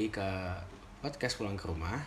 [0.00, 0.32] Kembali ke
[1.04, 2.00] podcast pulang ke rumah.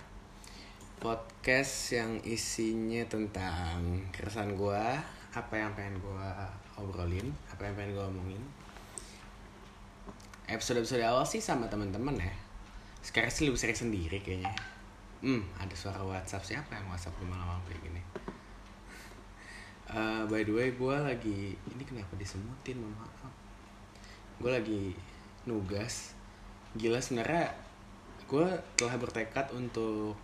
[0.97, 4.85] Podcast yang isinya tentang keresahan gue,
[5.29, 6.29] apa yang pengen gue
[6.81, 8.41] obrolin, apa yang pengen gue omongin.
[10.49, 12.33] Episode-episode awal sih sama teman-teman ya.
[13.05, 14.57] Sekarang sih lebih sering sendiri kayaknya.
[15.21, 18.01] Hmm, ada suara WhatsApp siapa yang WhatsApp gue malam kayak gini?
[19.93, 22.73] Eh, by the way, gue lagi ini kenapa disemutin?
[22.73, 23.29] Mohon maaf.
[24.41, 24.83] Gue lagi
[25.45, 26.17] nugas.
[26.73, 27.62] Gila sebenarnya
[28.27, 28.47] gue
[28.79, 30.17] telah bertekad untuk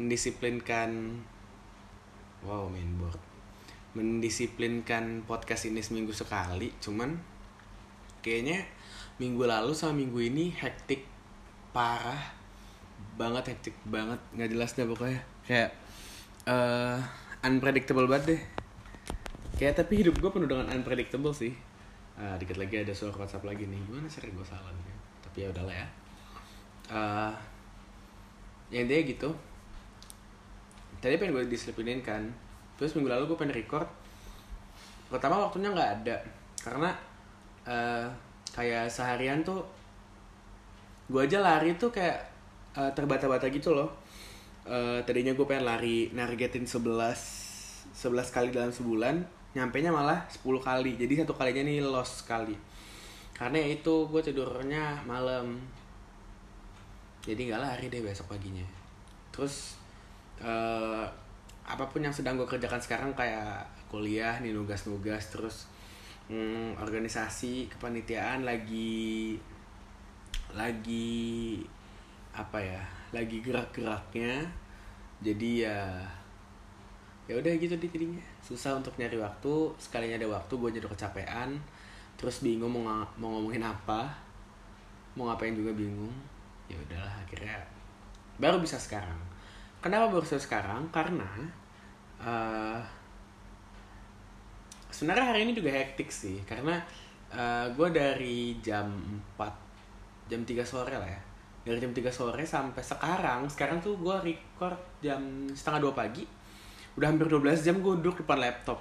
[0.00, 1.20] mendisiplinkan
[2.42, 3.18] wow mainboard
[3.94, 7.14] mendisiplinkan podcast ini seminggu sekali cuman
[8.24, 8.66] kayaknya
[9.22, 11.06] minggu lalu sama minggu ini hektik
[11.70, 12.34] parah
[13.14, 15.20] banget hektik banget nggak jelas deh pokoknya.
[15.46, 15.70] Kayak
[16.50, 16.98] eh
[17.46, 18.40] unpredictable banget deh.
[19.54, 21.54] Kayak tapi hidup gue penuh dengan unpredictable sih.
[22.18, 23.78] Ah, dikit lagi ada suara WhatsApp lagi nih.
[23.86, 24.94] Gimana sering gue salah nih
[25.34, 25.88] tapi ya udahlah ya
[26.90, 27.32] Eh
[28.72, 29.30] ya intinya gitu.
[31.00, 32.24] Tadi pengen gue disiplinin kan.
[32.80, 33.88] Terus minggu lalu gue pengen record.
[35.08, 36.16] Pertama waktunya nggak ada.
[36.60, 36.90] Karena
[37.64, 38.06] eh
[38.54, 39.64] kayak seharian tuh
[41.08, 42.18] gue aja lari tuh kayak
[42.76, 43.92] eh, terbata-bata gitu loh.
[44.64, 49.22] Eh tadinya gue pengen lari nargetin 11 11 kali dalam sebulan
[49.54, 50.98] nyampe nya malah 10 kali.
[50.98, 52.56] Jadi satu kalinya nih lost sekali.
[53.34, 55.58] Karena itu gue tidurnya malam
[57.24, 58.64] jadi nggak lari deh besok paginya.
[59.32, 59.80] Terus
[60.40, 61.04] eh
[61.64, 65.64] apa pun yang sedang gue kerjakan sekarang kayak kuliah nih nugas-nugas terus
[66.28, 69.40] hmm, organisasi kepanitiaan lagi
[70.52, 71.64] lagi
[72.36, 72.82] apa ya
[73.16, 74.44] lagi gerak-geraknya.
[75.24, 76.04] Jadi ya
[77.24, 78.20] ya udah gitu deh jadinya.
[78.44, 81.56] Susah untuk nyari waktu sekalinya ada waktu gue jadi kecapean.
[82.20, 84.12] Terus bingung mau nga- mau ngomongin apa
[85.14, 86.10] mau ngapain juga bingung
[86.70, 87.56] ya udahlah akhirnya
[88.40, 89.18] baru bisa sekarang.
[89.84, 90.88] Kenapa baru bisa sekarang?
[90.88, 91.28] Karena
[92.24, 92.80] eh
[94.88, 96.40] sebenarnya hari ini juga hektik sih.
[96.46, 96.80] Karena
[97.74, 98.86] gue dari jam
[99.36, 101.22] 4 jam 3 sore lah ya.
[101.64, 106.24] Dari jam 3 sore sampai sekarang sekarang tuh gue record jam setengah dua pagi
[106.94, 108.78] udah hampir 12 jam gue duduk depan laptop.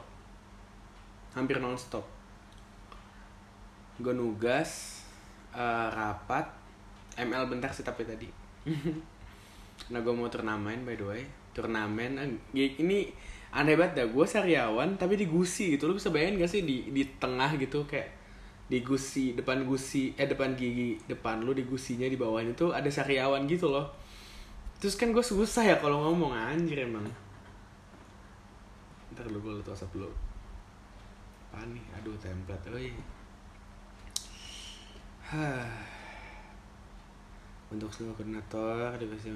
[1.33, 2.05] Hampir nonstop.
[3.97, 5.01] Gue nugas
[5.53, 6.62] eh, rapat
[7.17, 8.29] ML bentar sih tapi tadi.
[9.89, 11.23] Nah gue mau turnamen by the way.
[11.51, 12.29] Turnamen eh,
[12.79, 13.09] ini
[13.51, 14.07] aneh banget dah.
[14.07, 15.89] Gue sariawan tapi di gusi gitu.
[15.89, 18.21] Lo bisa bayangin gak sih di di tengah gitu kayak
[18.63, 22.87] di gusi depan gusi eh depan gigi depan lu di gusinya di bawahnya tuh ada
[22.87, 23.91] sariawan gitu loh.
[24.79, 27.05] Terus kan gue susah ya kalau ngomong anjir emang.
[29.13, 30.09] Ntar lu gue liat whatsapp lu.
[31.53, 31.85] Apaan nih?
[32.01, 32.65] Aduh template
[35.29, 35.92] Hah.
[37.73, 39.33] Untuk seluruh koordinator dikasih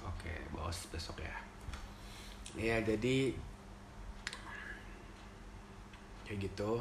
[0.00, 1.36] oke bos besok ya.
[2.56, 3.36] Ya jadi
[6.24, 6.80] kayak gitu.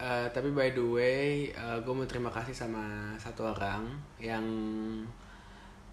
[0.00, 3.88] Eh, tapi by the way gue mau terima kasih sama satu orang
[4.20, 4.44] yang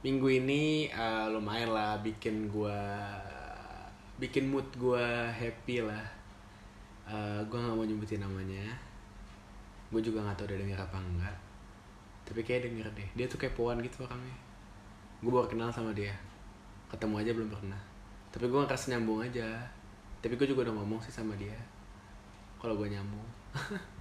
[0.03, 2.79] minggu ini eh, lumayan lah bikin gue
[4.19, 6.03] bikin mood gue happy lah.
[7.07, 8.86] Eh, gue nggak mau nyebutin namanya
[9.87, 11.35] gue juga nggak tahu dia denger apa enggak.
[12.27, 13.09] Tapi kayak denger deh.
[13.15, 14.37] Dia tuh kepoan gitu orangnya.
[15.23, 16.11] Gue baru kenal sama dia.
[16.91, 17.81] Ketemu aja belum pernah.
[18.31, 19.47] Tapi gue ngerasa nyambung aja.
[20.19, 21.55] Tapi gue juga udah ngomong sih sama dia.
[22.59, 23.27] Kalau gue nyambung.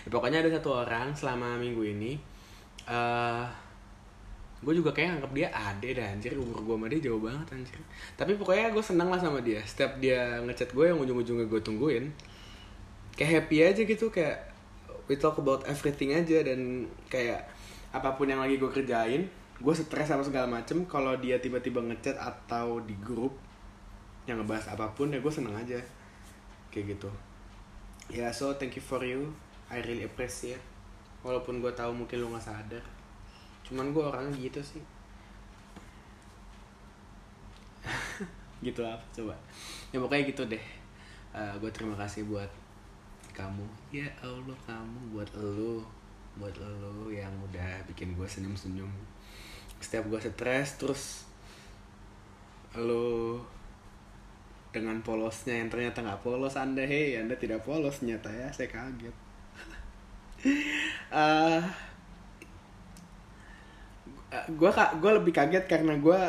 [0.00, 2.16] Ya, pokoknya ada satu orang selama minggu ini
[2.88, 3.44] eh
[4.60, 6.32] gue juga kayak anggap dia ade dah anjir.
[6.32, 7.76] Umur gue sama dia jauh banget anjir.
[8.16, 9.60] Tapi pokoknya gue seneng lah sama dia.
[9.60, 12.08] Setiap dia ngechat gue yang ujung-ujungnya gue tungguin
[13.12, 14.08] kayak happy aja gitu.
[14.08, 14.49] Kayak
[15.10, 17.50] we talk about everything aja dan kayak
[17.90, 19.26] apa pun yang lagi gue kerjain
[19.60, 20.88] gue stres sama segala macem.
[20.88, 23.36] Kalau dia tiba-tiba ngechat atau di grup
[24.24, 25.76] yang ngebahas apa pun ya gue seneng aja.
[26.72, 27.10] Kayak gitu.
[28.08, 29.28] Ya so thank you for you.
[29.68, 30.62] I really appreciate.
[31.20, 32.84] Walaupun gue tahu mungkin lo nggak sadar.
[33.68, 34.82] Cuman gue orangnya gitu sih.
[38.60, 39.32] Gitu apa coba.
[39.88, 40.64] Ya pokoknya gitu deh.
[41.60, 42.48] Gue terima kasih buat
[43.40, 43.64] kamu.
[43.90, 45.82] Ya allah kamu buat lo
[46.36, 48.88] buat lo yang udah bikin gue senyum senyum
[49.82, 51.02] setiap gue stres terus
[52.76, 53.40] lo
[54.70, 59.16] dengan polosnya yang ternyata nggak polos anda hei anda tidak polos nyata ya saya kaget.
[61.10, 61.62] Eh,
[64.30, 66.20] gue gue lebih kaget karena gue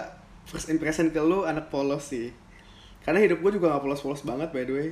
[0.50, 2.34] first impression ke lu anak polos sih.
[3.06, 4.90] Karena hidup gue juga gak polos-polos banget by the way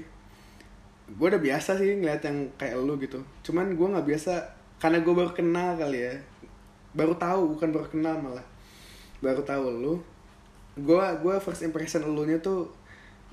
[1.10, 3.18] gue udah biasa sih ngeliat yang kayak lu gitu.
[3.42, 4.34] Cuman gue nggak biasa
[4.78, 6.16] karena gue baru kenal kali ya.
[6.94, 8.46] Baru tahu bukan baru kenal malah.
[9.24, 9.94] Baru tahu lu.
[10.78, 12.70] Gue gue first impression lu nya tuh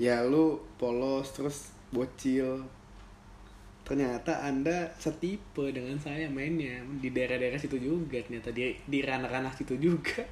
[0.01, 2.65] ya lu polos terus bocil.
[3.87, 6.81] Ternyata anda setipe dengan saya mainnya.
[6.99, 10.25] Di daerah-daerah situ juga ternyata di di ranah-ranah situ juga.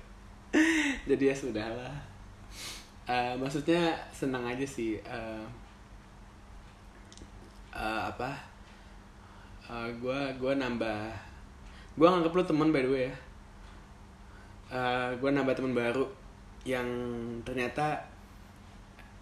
[1.08, 1.94] Jadi ya sudahlah.
[3.04, 5.44] Uh, maksudnya senang aja sih uh,
[7.74, 8.30] uh, apa?
[9.66, 11.10] Uh, gue gue nambah
[11.94, 13.14] gue nganggep lu temen by the way ya.
[14.74, 16.06] Uh, gue nambah temen baru
[16.64, 16.88] yang
[17.44, 18.00] ternyata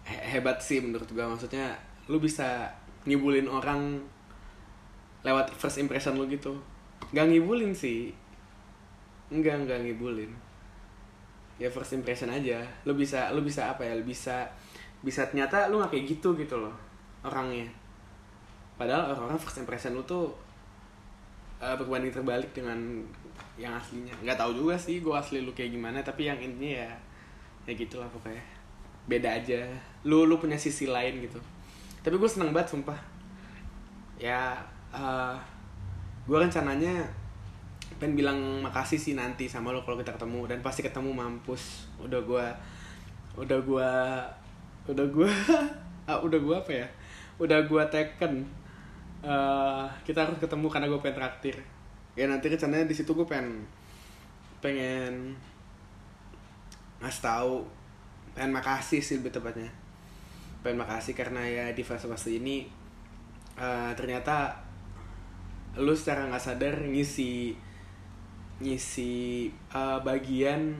[0.07, 1.75] he hebat sih menurut gue maksudnya
[2.07, 2.71] lu bisa
[3.03, 3.99] ngibulin orang
[5.25, 6.55] lewat first impression lu gitu.
[7.11, 8.13] Nggak ngibulin sih.
[9.33, 10.31] Enggak enggak ngibulin.
[11.57, 12.61] Ya first impression aja.
[12.85, 13.93] Lu bisa lu bisa apa ya?
[13.97, 14.47] Lu bisa
[15.03, 16.71] bisa ternyata lu nggak kayak gitu gitu loh
[17.27, 17.67] orangnya
[18.73, 20.33] padahal orang-orang first impression lu tuh
[21.63, 22.77] uh, berbanding terbalik dengan
[23.55, 24.13] yang aslinya.
[24.19, 26.89] Nggak tahu juga sih gue asli lu kayak gimana tapi yang ini ya
[27.63, 28.43] ya gitulah pokoknya.
[29.07, 29.63] Beda aja.
[30.03, 31.39] Lu lu punya sisi lain gitu.
[32.03, 32.97] Tapi gue seneng banget sumpah.
[34.19, 34.59] Ya
[34.91, 35.37] uh,
[36.27, 37.07] gue rencananya
[38.01, 41.87] pengen bilang makasih sih nanti sama lo kalau kita ketemu dan pasti ketemu mampus.
[42.01, 42.45] Udah gue
[43.33, 43.89] udah gue
[44.83, 45.31] udah gue
[46.09, 46.87] ah, udah gue apa ya?
[47.37, 48.62] Udah gue teken
[49.23, 51.55] uh, kita harus ketemu karena gue pengen traktir.
[52.13, 53.65] Ya nanti rencananya di situ gue pengen
[54.61, 55.35] pengen
[57.01, 57.67] ngasih tahu
[58.37, 59.71] pengen makasih sih lebih tepatnya.
[60.61, 62.67] Pengen makasih karena ya di fase-fase ini
[63.57, 64.53] uh, ternyata
[65.73, 67.57] lu secara nggak sadar ngisi
[68.61, 70.77] ngisi uh, bagian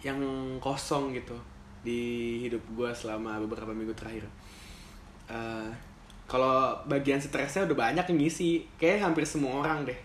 [0.00, 0.22] yang
[0.62, 1.34] kosong gitu
[1.82, 4.24] di hidup gue selama beberapa minggu terakhir.
[5.26, 5.68] Uh,
[6.30, 8.62] kalau bagian stresnya udah banyak yang ngisi.
[8.78, 9.98] Kayak hampir semua orang deh.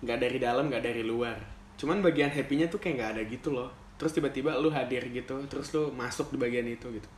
[0.00, 1.36] Nggak dari dalam nggak dari luar.
[1.76, 3.68] Cuman bagian happynya tuh kayak nggak ada gitu loh.
[4.00, 7.08] Terus tiba-tiba lu hadir gitu terus lu masuk di bagian itu gitu.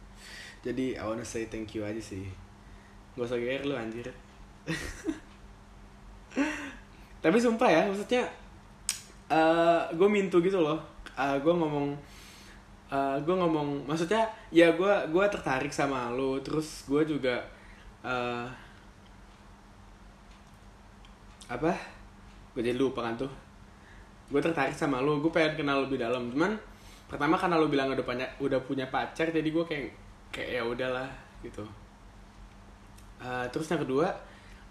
[0.66, 2.26] Jadi I wanna say thank you aja sih.
[3.14, 4.10] Gak usah GR lu anjir.
[7.22, 8.26] Tapi sumpah ya maksudnya
[9.31, 10.82] uh, eh, gue mintu gitu loh.
[11.14, 11.94] Uh, eh, gue ngomong
[12.90, 17.57] uh, eh, gue ngomong maksudnya ya gue gue tertarik sama lo terus gue juga
[18.08, 18.49] uh,
[21.49, 21.72] apa?
[22.56, 23.31] Gue jadi lupa kan tuh.
[24.32, 26.32] Gue tertarik sama lo gue pengen kenal lebih dalam.
[26.32, 26.56] Cuman
[27.08, 29.93] pertama karena lo bilang udah punya udah punya pacar jadi gue kayak
[30.32, 31.08] kayak ya udahlah
[31.44, 31.64] gitu.
[33.19, 34.14] Uh, terus yang kedua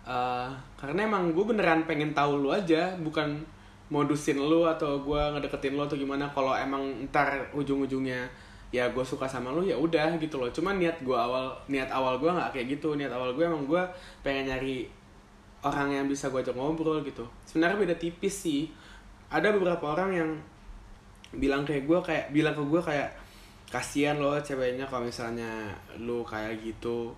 [0.07, 0.47] uh,
[0.79, 3.43] karena emang gue beneran pengen tahu lo aja bukan
[3.91, 6.29] modusin lo atau gue ngedeketin lo atau gimana.
[6.29, 8.29] Kalau emang ntar ujung-ujungnya
[8.67, 10.51] ya gue suka sama lu ya udah gitu loh.
[10.51, 12.95] Cuman niat gue awal niat awal gue nggak kayak gitu.
[12.99, 13.81] Niat awal gue emang gue
[14.23, 14.87] pengen nyari
[15.63, 17.23] orang yang bisa gue ajak ngobrol gitu.
[17.47, 18.67] Sebenarnya beda tipis sih.
[19.27, 20.29] Ada beberapa orang yang
[21.35, 23.09] bilang kayak gue kayak bilang ke gue kayak
[23.67, 27.11] kasihan loh ceweknya kalau misalnya lu kayak gitu.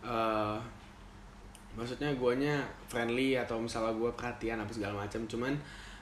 [0.00, 0.58] Uh,
[1.74, 5.22] maksudnya guanya friendly atau misalnya gue perhatian apa segala macam.
[5.26, 5.54] Cuman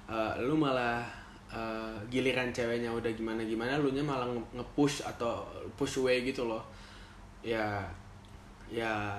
[0.08, 1.04] uh, lu malah
[1.52, 6.62] uh, giliran ceweknya udah gimana gimana lu nya malah nge-push atau push away gitu loh.
[7.40, 7.84] Ya
[8.68, 9.16] ya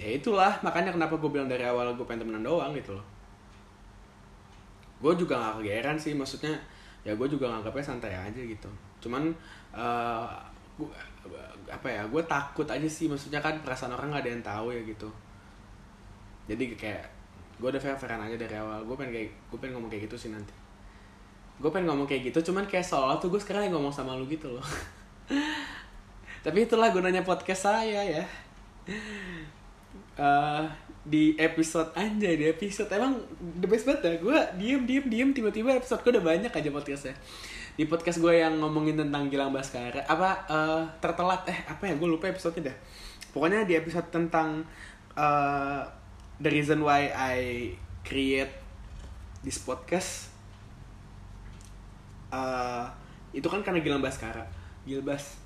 [0.00, 0.56] ya itulah.
[0.64, 3.06] Makanya kenapa gue bilang dari awal gue pengen temenan doang gitu loh.
[5.00, 6.52] Gue juga gak kegeeran sih maksudnya
[7.00, 8.68] ya gue juga nganggapnya santai aja gitu.
[9.00, 9.32] Cuman
[9.72, 10.28] uh,
[10.76, 10.92] gua,
[11.68, 13.08] apa ya gue takut aja sih.
[13.08, 15.08] Maksudnya kan perasaan orang gak ada yang tahu ya gitu.
[16.48, 17.04] Jadi kayak
[17.60, 18.84] gue udah fair fairan aja dari awal.
[18.88, 20.59] Gue pengen kayak gue pengen ngomong kayak gitu sih nanti
[21.60, 24.24] gue pengen ngomong kayak gitu cuman kayak seolah tuh gue sekarang yang ngomong sama lu
[24.24, 24.64] gitu loh.
[26.44, 28.24] Tapi itulah gunanya podcast saya ya.
[30.16, 30.64] Uh,
[31.04, 33.20] di episode aja di episode emang
[33.60, 34.14] the best banget ya.
[34.24, 37.14] Gue diem diem diem tiba-tiba episode gue udah banyak aja podcastnya.
[37.76, 42.08] Di podcast gue yang ngomongin tentang Gilang Baskara apa uh, tertelat eh apa ya gue
[42.08, 42.76] lupa episode dah.
[43.36, 44.64] Pokoknya di episode tentang
[45.12, 45.84] uh,
[46.40, 47.36] the reason why I
[48.00, 48.48] create
[49.44, 50.39] this podcast
[52.30, 52.86] uh,
[53.30, 54.42] itu kan karena Gilang Baskara
[54.82, 55.38] Gilbas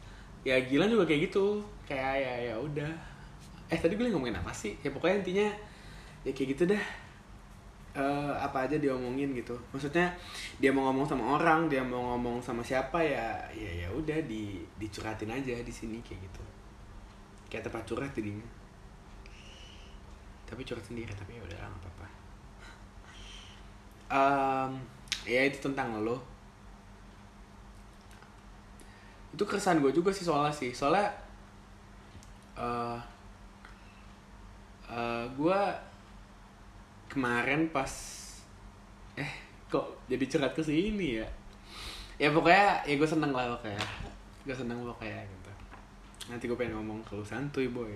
[0.45, 1.59] ya Gilang juga kayak gitu.
[1.89, 2.93] Kayak ya ya udah.
[3.73, 4.77] Eh tadi gue ngomongin apa sih?
[4.85, 5.49] Ya pokoknya intinya
[6.23, 6.85] ya kayak gitu dah.
[7.95, 9.55] Uh, apa aja dia omongin gitu.
[9.71, 10.11] Maksudnya
[10.59, 14.61] dia mau ngomong sama orang dia mau ngomong sama siapa ya ya ya udah di
[14.77, 16.43] dicurhatin aja di sini kayak gitu.
[17.49, 18.45] Kayak tempat curhat jadinya.
[20.45, 22.07] Tapi curhat sendiri tapi ya udah nggak apa-apa.
[24.05, 24.71] Um,
[25.25, 26.34] ya itu tentang lo
[29.35, 30.71] itu keresahan gue juga sih soalnya sih.
[30.71, 31.11] Soalnya
[32.55, 32.99] uh,
[34.87, 35.61] uh, gue
[37.11, 37.91] kemarin pas
[39.19, 39.31] eh
[39.67, 41.27] kok jadi curhat ke sini ya?
[42.15, 43.83] Ya pokoknya ya gue seneng lah pokoknya.
[44.47, 45.51] Gue seneng pokoknya gitu.
[46.31, 47.91] Nanti gue pengen ngomong ke lu santuy boy.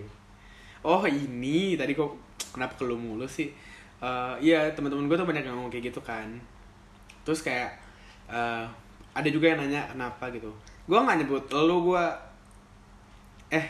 [0.83, 2.19] Oh ini tadi kok
[2.51, 3.55] kenapa ke lu mulu sih?
[4.03, 6.27] Eh iya teman-teman gue tuh banyak yang ngomong kayak gitu kan.
[7.23, 7.79] Terus kayak
[8.27, 8.67] eh
[9.15, 10.51] ada juga yang nanya kenapa gitu
[10.89, 12.05] gue nggak nyebut lu gue
[13.53, 13.67] eh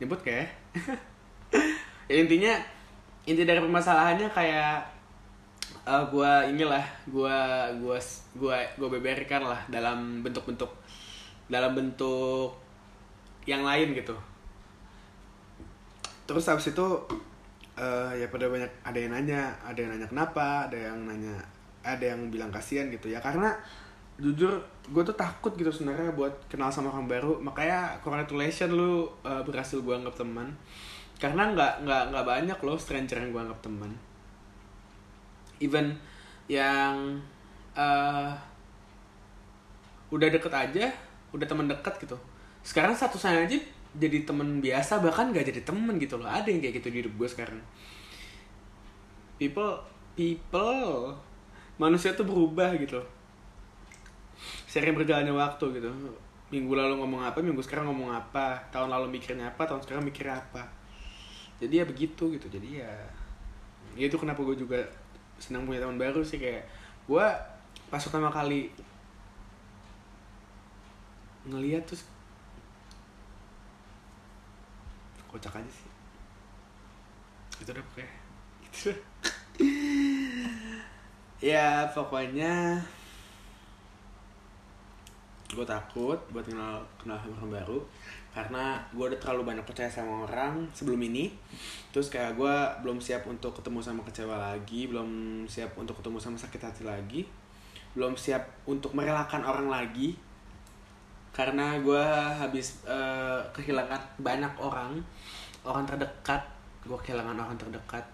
[0.00, 0.48] nyebut kayak
[2.10, 2.56] ya intinya
[3.24, 4.94] inti dari permasalahannya kayak
[5.84, 7.38] uh, gue inilah gue
[7.80, 7.98] gua
[8.36, 10.68] gua gua beberkan lah dalam bentuk-bentuk
[11.48, 12.56] dalam bentuk
[13.44, 14.16] yang lain gitu.
[16.24, 16.86] Terus habis itu
[17.76, 21.36] uh, ya pada banyak ada yang nanya ada yang nanya kenapa ada yang nanya
[21.84, 23.20] ada yang bilang kasihan gitu ya.
[23.20, 23.52] Karena
[24.16, 27.40] jujur gue tuh takut gitu sebenarnya buat kenal sama orang baru.
[27.40, 30.52] Makanya congratulations lu uh, berhasil gue anggap teman.
[31.16, 33.90] Karena nggak nggak nggak banyak loh stranger yang gue anggap teman.
[35.62, 35.96] Even
[36.50, 37.16] yang
[37.72, 38.34] uh,
[40.12, 40.92] udah deket aja
[41.32, 42.16] udah teman deket gitu.
[42.60, 43.56] Sekarang satu saya aja
[43.94, 46.26] jadi teman biasa bahkan gak jadi temen gitu loh.
[46.26, 47.60] Ada yang kayak gitu di hidup gue sekarang.
[49.38, 49.80] People
[50.14, 51.14] people
[51.78, 53.02] manusia tuh berubah gitu
[54.68, 55.88] sering berjalannya waktu gitu.
[56.52, 60.38] Minggu lalu ngomong apa minggu sekarang ngomong apa tahun lalu mikirnya apa tahun sekarang mikirnya
[60.38, 60.62] apa.
[61.58, 62.46] Jadi ya begitu gitu.
[62.50, 62.92] Jadi ya
[63.94, 64.82] ya itu kenapa gue juga
[65.38, 66.66] senang punya teman baru sih kayak
[67.06, 67.26] gue
[67.90, 68.70] pas pertama kali
[71.44, 72.06] ngeliat terus
[75.30, 75.90] kocak aja sih.
[77.62, 78.14] Itu udah pokoknya.
[78.64, 78.90] Gitu.
[81.44, 82.80] Ya pokoknya
[85.54, 87.78] gue takut buat kenal kenal sama orang baru
[88.34, 91.30] karena gue udah terlalu banyak percaya sama orang sebelum ini.
[91.94, 95.08] Terus kayak gue belum siap untuk ketemu sama kecewa lagi belum
[95.46, 97.22] siap untuk ketemu sama sakit hati lagi
[97.94, 100.18] belum siap untuk merelakan orang lagi
[101.30, 102.04] karena gue
[102.38, 104.98] habis uh, kehilangan banyak orang
[105.62, 106.42] orang terdekat
[106.84, 108.04] gue kehilangan orang terdekat.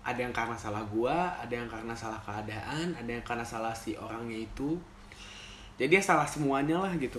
[0.00, 3.92] Ada yang karena salah gue ada yang karena salah keadaan ada yang karena salah si
[4.00, 4.80] orangnya itu
[5.80, 7.16] jadi ya salah semuanya lah gitu.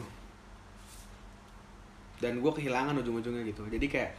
[2.21, 3.65] Dan gue kehilangan ujung-ujungnya gitu.
[3.65, 4.13] Jadi kayak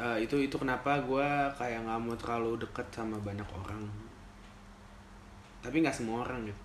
[0.00, 1.28] uh, itu itu kenapa gue
[1.60, 3.84] kayak nggak mau terlalu deket sama banyak orang.
[5.60, 6.62] Tapi nggak semua orang gitu.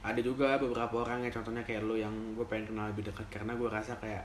[0.00, 3.52] Ada juga beberapa orang ya contohnya kayak lo yang gue pengen kenal lebih dekat karena
[3.52, 4.24] gue rasa kayak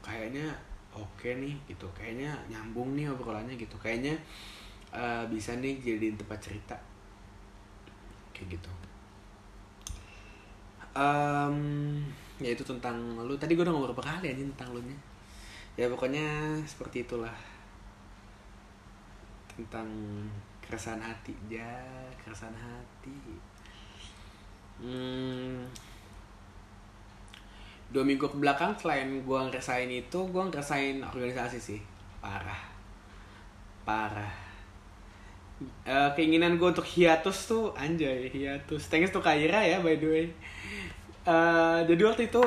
[0.00, 0.48] kayaknya
[0.96, 1.84] oke okay nih gitu.
[1.92, 3.76] Kayaknya nyambung nih obrolannya gitu.
[3.76, 4.16] Kayaknya
[4.96, 6.80] uh, bisa nih jadi tempat cerita.
[8.32, 8.79] Kayak gitu
[10.96, 11.56] um,
[12.40, 13.34] ya itu tentang lu.
[13.36, 14.98] Tadi gue udah ngomong berapa kali aja tentang lu nya.
[15.78, 17.34] Ya pokoknya seperti itulah.
[19.52, 19.88] Tentang
[20.64, 21.34] keresahan hati.
[21.48, 21.84] Ya
[22.20, 23.18] keresahan hati.
[24.80, 25.68] Hmm,
[27.92, 31.80] dua minggu ke belakang selain gue ngerasain itu gue ngerasain organisasi sih.
[32.20, 32.68] Parah.
[33.84, 34.49] Parah
[35.84, 38.88] uh, keinginan gue untuk hiatus tuh anjay hiatus.
[38.88, 40.26] Thanks tuh Kaira ya by the way.
[41.28, 42.42] Uh, jadi waktu itu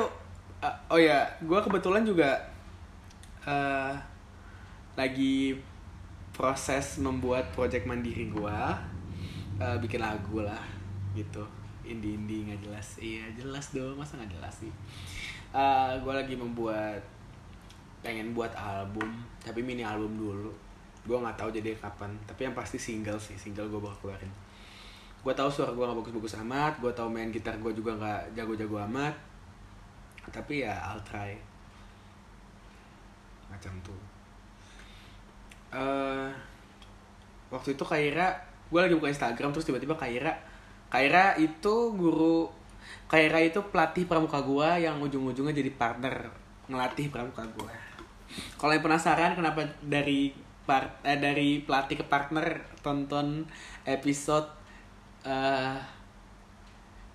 [0.62, 2.42] uh, oh ya gue kebetulan juga
[3.46, 3.94] uh,
[4.98, 5.58] lagi
[6.34, 8.58] proses membuat project mandiri gue
[9.62, 10.62] uh, bikin lagu lah
[11.14, 11.46] gitu.
[11.84, 12.88] Indie indie nggak jelas.
[12.98, 14.72] Iya jelas dong masa nggak jelas sih?
[15.54, 16.98] Uh, gue lagi membuat
[18.04, 19.08] pengen buat album
[19.40, 20.52] tapi mini album dulu
[21.04, 24.32] gue nggak tahu jadi kapan tapi yang pasti single sih single gue bakal keluarin.
[25.24, 28.76] Gue tahu suara gue gak bagus-bagus amat gue tahu main gitar gue juga nggak jago-jago
[28.92, 29.14] amat
[30.32, 31.36] tapi ya I'll try.
[33.52, 34.00] Macam tuh.
[35.74, 36.30] Uh,
[37.54, 38.34] waktu itu Kaira
[38.70, 40.34] gue lagi buka Instagram terus tiba-tiba Kaira
[40.90, 42.50] Kaira itu guru
[43.06, 46.30] Kaira itu pelatih pramuka gue yang ujung-ujungnya jadi partner
[46.66, 47.74] ngelatih pramuka gue
[48.58, 50.34] kalau yang penasaran kenapa dari
[50.64, 53.44] part eh, dari pelatih ke partner tonton
[53.84, 54.48] episode
[55.24, 55.76] uh,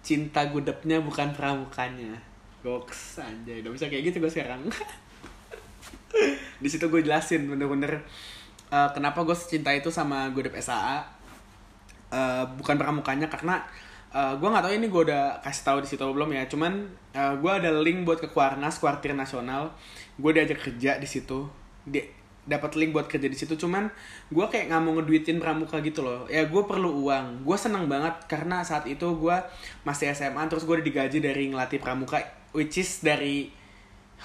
[0.05, 2.17] cinta gudepnya bukan pramukanya.
[2.61, 4.61] Goks aja udah bisa kayak gitu gue sekarang.
[6.63, 8.03] Di situ gue jelasin bener-bener
[8.73, 11.01] uh, kenapa gue cinta itu sama gudep SAA
[12.09, 13.61] uh, eh, bukan pramukanya karena
[14.13, 16.43] uh, gue nggak tahu ini gue udah kasih tahu di situ belum ya.
[16.49, 19.73] Cuman uh, gue ada link buat ke Kuarnas kuartir nasional.
[20.17, 21.45] Gue diajak kerja di situ.
[21.85, 22.18] Di
[22.49, 23.53] dapat link buat kerja di situ.
[23.53, 23.93] Cuman
[24.33, 26.25] gue kayak nggak mau ngeduitin pramuka gitu loh.
[26.25, 27.45] Ya gue perlu uang.
[27.45, 29.37] Gue seneng banget karena saat itu gue
[29.85, 32.19] masih SMA terus gue digaji dari ngelatih pramuka
[32.51, 33.53] which is dari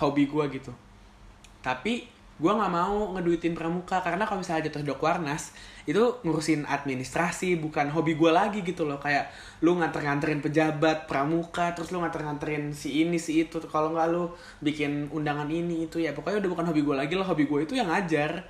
[0.00, 0.73] hobi gue gitu.
[1.61, 5.55] Tapi gue nggak mau ngeduitin pramuka karena kalau misalnya jatuh dok warnas
[5.87, 8.99] itu ngurusin administrasi bukan hobi gue lagi gitu loh.
[8.99, 9.31] Kayak
[9.62, 13.62] lu nganter-nganterin pejabat pramuka terus lu nganter-nganterin si ini si itu.
[13.71, 17.26] Kalau nggak lu bikin undangan ini itu ya pokoknya udah bukan hobi gue lagi loh
[17.26, 18.43] hobi gue itu yang ngajar.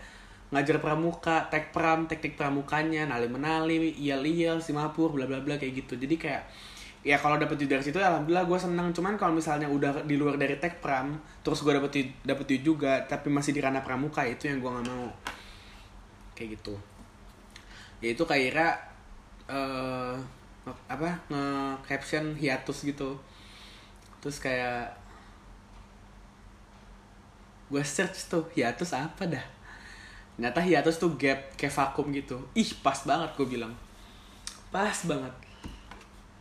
[0.49, 5.85] Ngajar pramuka tek pram teknik pramukanya nali menali iyal iyal simapur bla bla bla kayak
[5.85, 6.00] gitu.
[6.00, 6.49] Jadi kayak
[7.04, 8.88] ya kalau dapet duit dari situ alhamdulillah gue seneng.
[8.96, 13.28] Cuman kalau misalnya udah di luar dari tech pram terus gue dapet duit juga tapi
[13.28, 15.12] masih di ranah pramuka itu yang gue nggak mau.
[16.32, 16.75] Kayak gitu.
[18.00, 18.80] Ya itu kayak
[19.46, 20.16] uh,
[20.88, 21.44] apa nge
[21.84, 23.20] caption hiatus gitu.
[24.25, 24.96] Terus kayak
[27.68, 29.44] gue search tuh hiatus apa dah?
[30.34, 32.40] Ternyata hiatus tuh gap kayak vakum gitu.
[32.56, 33.76] Ih pas banget gue bilang.
[34.73, 35.44] Pas banget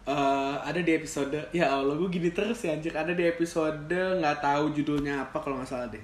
[0.08, 2.92] uh, ada di episode ya Allah gue gini terus ya anjir.
[2.96, 6.04] Ada di episode nggak tahu judulnya apa kalau nggak salah deh.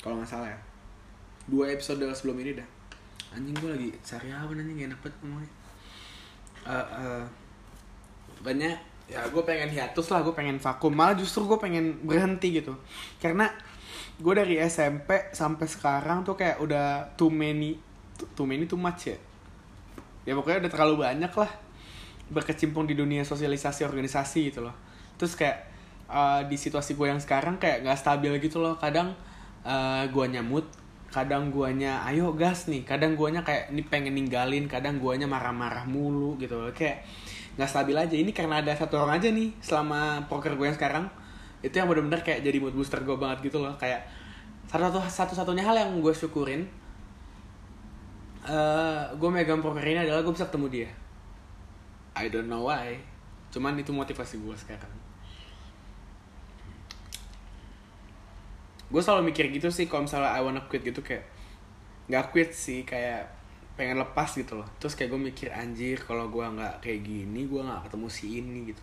[0.00, 0.60] Kalau nggak salah ya.
[1.48, 2.68] Dua episode sebelum ini dah.
[3.36, 5.52] Anjing gue lagi sariawan anjing enak banget ngomongnya.
[6.60, 7.22] Uh, uh,
[8.44, 8.76] banyak
[9.10, 10.92] ya gue pengen hiatus lah gue pengen vakum.
[10.92, 12.74] Malah justru gue pengen berhenti gitu.
[13.20, 13.50] Karena
[14.20, 17.76] gue dari SMP sampai sekarang tuh kayak udah too many
[18.36, 19.18] too many too much ya.
[20.28, 21.69] Ya pokoknya udah terlalu banyak lah
[22.30, 24.74] berkecimpung di dunia sosialisasi organisasi gitu loh.
[25.18, 25.66] Terus kayak
[26.06, 28.78] uh, di situasi gue yang sekarang kayak nggak stabil gitu loh.
[28.78, 29.12] Kadang
[29.66, 30.64] uh, gue nyamut
[31.10, 32.86] kadang guanya ayo gas nih.
[32.86, 36.70] Kadang guanya kayak ini pengen ninggalin kadang guanya marah-marah mulu gitu loh.
[36.70, 37.04] Kayak
[37.58, 38.14] nggak stabil aja.
[38.14, 41.10] Ini karena ada satu orang aja nih selama poker gue yang sekarang.
[41.60, 43.76] Itu yang bener-bener kayak jadi mood booster gue banget gitu loh.
[43.76, 44.06] Kayak
[44.70, 46.62] satu satu satu satunya hal yang gue syukurin
[48.46, 50.88] uh, gue megang poker ini adalah gue bisa ketemu dia
[52.20, 53.00] I don't know why.
[53.48, 54.92] Cuman itu motivasi gue sekarang.
[58.90, 61.24] Gue selalu mikir gitu sih kalau misalnya I wanna quit gitu kayak
[62.10, 63.30] nggak quit sih kayak
[63.78, 64.68] pengen lepas gitu loh.
[64.76, 68.58] Terus kayak gue mikir anjir kalau gue nggak kayak gini gue nggak ketemu si ini
[68.74, 68.82] gitu.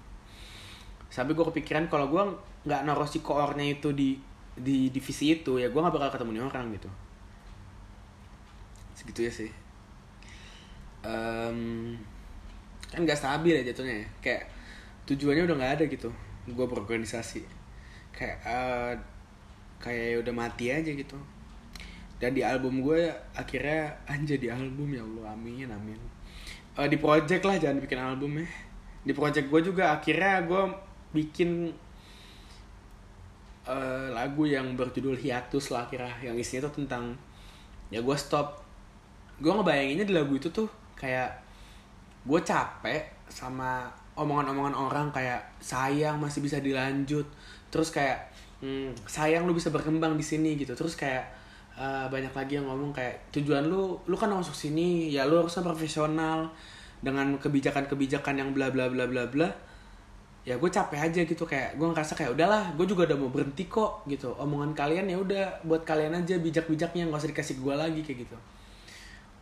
[1.14, 2.24] Sampai gue kepikiran kalau gue
[2.66, 4.18] nggak naruh si koornya itu di
[4.58, 6.90] di divisi itu ya gue nggak bakal ketemu nih orang gitu.
[8.98, 9.52] Segitu ya sih.
[11.06, 11.94] Um,
[12.88, 14.08] kan gak stabil ya jatuhnya ya.
[14.24, 14.44] Kayak
[15.08, 16.10] tujuannya udah nggak ada gitu.
[16.48, 17.44] Gue berorganisasi.
[18.12, 18.94] Kayak uh,
[19.80, 21.18] kayak udah mati aja gitu.
[22.18, 26.00] Dan di album gue akhirnya anjir di album ya allah amin amin.
[26.74, 28.48] Uh, di project lah jangan bikin album ya.
[29.06, 30.64] Di project gue juga akhirnya gue
[31.14, 31.72] bikin
[33.70, 37.14] uh, lagu yang berjudul hiatus lah akhirnya yang isinya tuh tentang
[37.94, 38.66] ya gue stop.
[39.38, 40.66] Gue ngebayanginnya di lagu itu tuh
[40.98, 41.47] kayak
[42.28, 43.88] gue capek sama
[44.20, 47.24] omongan-omongan orang kayak sayang masih bisa dilanjut.
[47.72, 48.28] Terus kayak
[48.60, 50.76] hmm, sayang lu bisa berkembang di sini gitu.
[50.76, 51.24] Terus kayak
[51.80, 55.64] uh, banyak lagi yang ngomong kayak tujuan lu lu kan masuk sini ya lu harusnya
[55.64, 56.52] profesional
[57.00, 59.48] dengan kebijakan-kebijakan yang bla bla bla bla bla.
[60.48, 63.68] Ya gue capek aja gitu kayak gue ngerasa kayak udahlah gue juga udah mau berhenti
[63.70, 64.34] kok gitu.
[64.36, 68.38] Omongan kalian ya udah buat kalian aja bijak-bijaknya nggak usah dikasih gue lagi kayak gitu.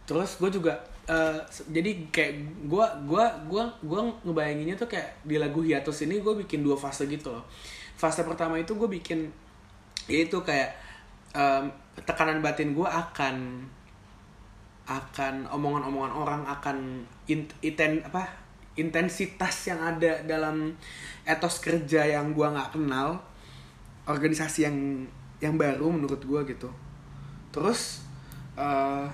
[0.05, 0.73] Terus gue juga
[1.09, 1.39] uh,
[1.69, 2.33] jadi kayak
[2.65, 7.05] gue gua gua gua ngebayanginnya tuh kayak di lagu hiatus ini gue bikin dua fase
[7.09, 7.45] gitu loh.
[7.95, 9.31] Fase pertama itu gue bikin
[10.05, 10.75] ya itu kayak
[11.33, 11.71] um,
[12.05, 13.65] tekanan batin gue akan
[14.85, 17.49] akan omongan-omongan orang akan in,
[18.05, 18.29] apa
[18.77, 20.77] intensitas yang ada dalam
[21.25, 23.17] etos kerja yang gue nggak kenal
[24.05, 24.77] organisasi yang
[25.41, 26.69] yang baru menurut gue gitu.
[27.49, 28.05] Terus
[28.59, 29.09] uh,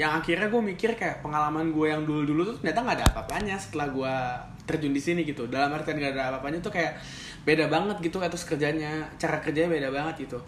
[0.00, 3.92] yang akhirnya gue mikir kayak pengalaman gue yang dulu-dulu tuh ternyata nggak ada apa-apanya setelah
[3.92, 4.14] gue
[4.64, 5.44] terjun di sini gitu.
[5.52, 6.96] Dalam artian nggak ada apa-apanya tuh kayak
[7.44, 9.04] beda banget gitu etos kerjanya.
[9.20, 10.40] Cara kerjanya beda banget gitu.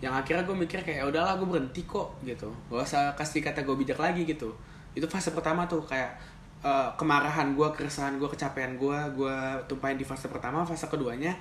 [0.00, 2.48] Yang akhirnya gue mikir kayak ya udahlah gue berhenti kok gitu.
[2.72, 4.56] Gak usah kasih kata gue bijak lagi gitu.
[4.96, 6.16] Itu fase pertama tuh kayak
[6.64, 9.36] uh, kemarahan gue keresahan gue kecapean gue gue
[9.68, 11.36] tumpahin di fase pertama fase keduanya.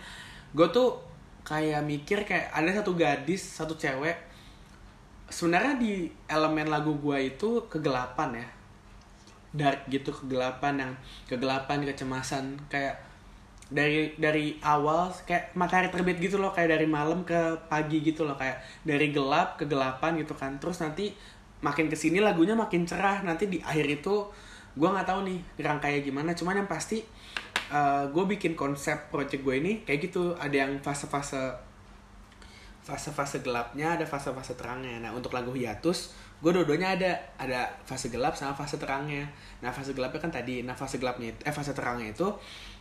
[0.51, 0.99] Gue tuh
[1.47, 4.26] kayak mikir kayak ada satu gadis satu cewek
[5.27, 8.47] sebenarnya di elemen lagu gue itu kegelapan ya.
[9.57, 10.91] Dark gitu kegelapan yang
[11.27, 12.59] kegelapan kecemasan.
[12.71, 13.03] Kayak
[13.67, 16.55] dari dari awal kayak matahari terbit gitu loh.
[16.55, 18.39] Kayak dari malam ke pagi gitu loh.
[18.39, 20.55] Kayak dari gelap ke gelapan gitu kan.
[20.59, 21.11] Terus nanti
[21.59, 23.23] makin ke sini lagunya makin cerah.
[23.23, 24.31] Nanti di akhir itu
[24.77, 26.31] gue nggak tahu nih kayak gimana.
[26.37, 27.03] Cuman yang pasti
[27.71, 30.37] uh, eh, gue bikin konsep project gue ini kayak gitu.
[30.39, 31.66] Ada yang fase-fase
[32.87, 35.03] fase-fase gelapnya ada fase-fase terangnya.
[35.03, 37.11] Nah untuk lagu hiatus gue dua-duanya ada.
[37.35, 39.27] Ada fase gelap sama fase terangnya.
[39.59, 40.63] Nah fase gelapnya kan tadi.
[40.63, 42.27] Nah fase gelapnya eh fase terangnya itu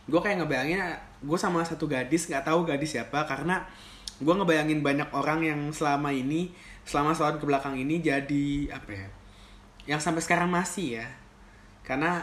[0.07, 0.79] gue kayak ngebayangin
[1.19, 3.67] gue sama satu gadis nggak tahu gadis siapa karena
[4.23, 6.55] gue ngebayangin banyak orang yang selama ini
[6.87, 9.07] selama setahun ke belakang ini jadi apa ya
[9.87, 11.07] yang sampai sekarang masih ya.
[11.81, 12.19] Karena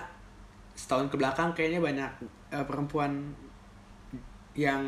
[0.77, 2.11] setahun ke belakang kayaknya banyak
[2.53, 3.33] uh, perempuan
[4.53, 4.85] yang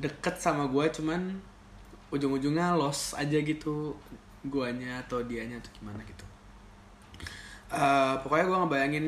[0.00, 1.40] deket sama gue cuman
[2.12, 3.96] ujung-ujungnya los aja gitu
[4.44, 6.24] guanya atau dianya atau gimana gitu.
[7.72, 9.06] Uh, pokoknya gue ngebayangin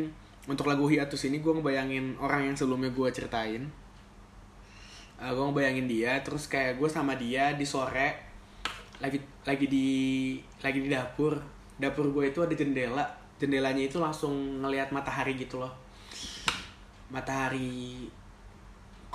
[0.48, 3.68] untuk lagu hiatus ini gue ngebayangin orang yang sebelumnya gue ceritain.
[5.20, 8.16] Uh, gue ngebayangin dia terus kayak gue sama dia di sore
[9.02, 9.88] lagi lagi di
[10.64, 11.36] lagi di dapur.
[11.76, 13.04] Dapur gue itu ada jendela
[13.36, 15.74] jendelanya itu langsung ngelihat matahari gitu loh.
[17.10, 18.08] Matahari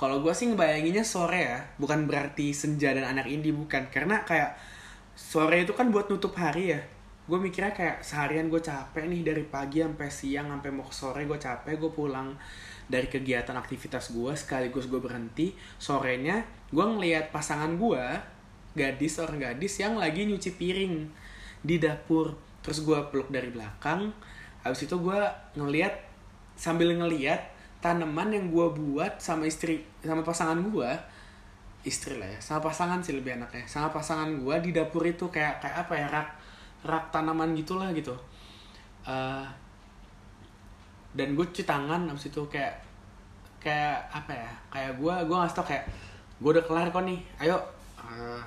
[0.00, 3.92] kalau gue sih ngebayanginnya sore ya bukan berarti senja dan anak indie bukan.
[3.92, 4.56] Karena kayak
[5.12, 6.80] sore itu kan buat nutup hari ya.
[7.28, 11.36] Gue mikirnya kayak seharian gue capek nih dari pagi sampai siang sampai mau sore gue
[11.36, 12.32] capek gue pulang
[12.88, 15.52] dari kegiatan aktivitas gue sekaligus gue berhenti.
[15.76, 18.00] Sorenya gue ngelihat pasangan gue
[18.72, 21.12] gadis orang gadis yang lagi nyuci piring
[21.60, 22.40] di dapur.
[22.64, 24.16] Terus gue peluk dari belakang
[24.64, 25.20] habis itu gue
[25.60, 25.92] ngelihat
[26.56, 30.90] sambil ngelihat tanaman yang gue buat sama istri sama pasangan gue
[31.80, 33.64] istri lah ya sama pasangan sih lebih enaknya.
[33.64, 36.28] Sama pasangan gue di dapur itu kayak kayak apa ya rak
[36.84, 38.12] rak tanaman gitulah gitu.
[39.08, 39.48] Uh,
[41.16, 42.76] dan gue cuci tangan abis itu kayak
[43.60, 45.84] kayak apa ya kayak gue gue nggak tau kayak
[46.40, 47.56] gue udah kelar kok nih ayo.
[47.96, 48.44] Uh,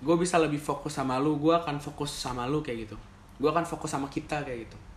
[0.00, 2.96] gue bisa lebih fokus sama lu gue akan fokus sama lu kayak gitu.
[3.36, 4.89] Gue akan fokus sama kita kayak gitu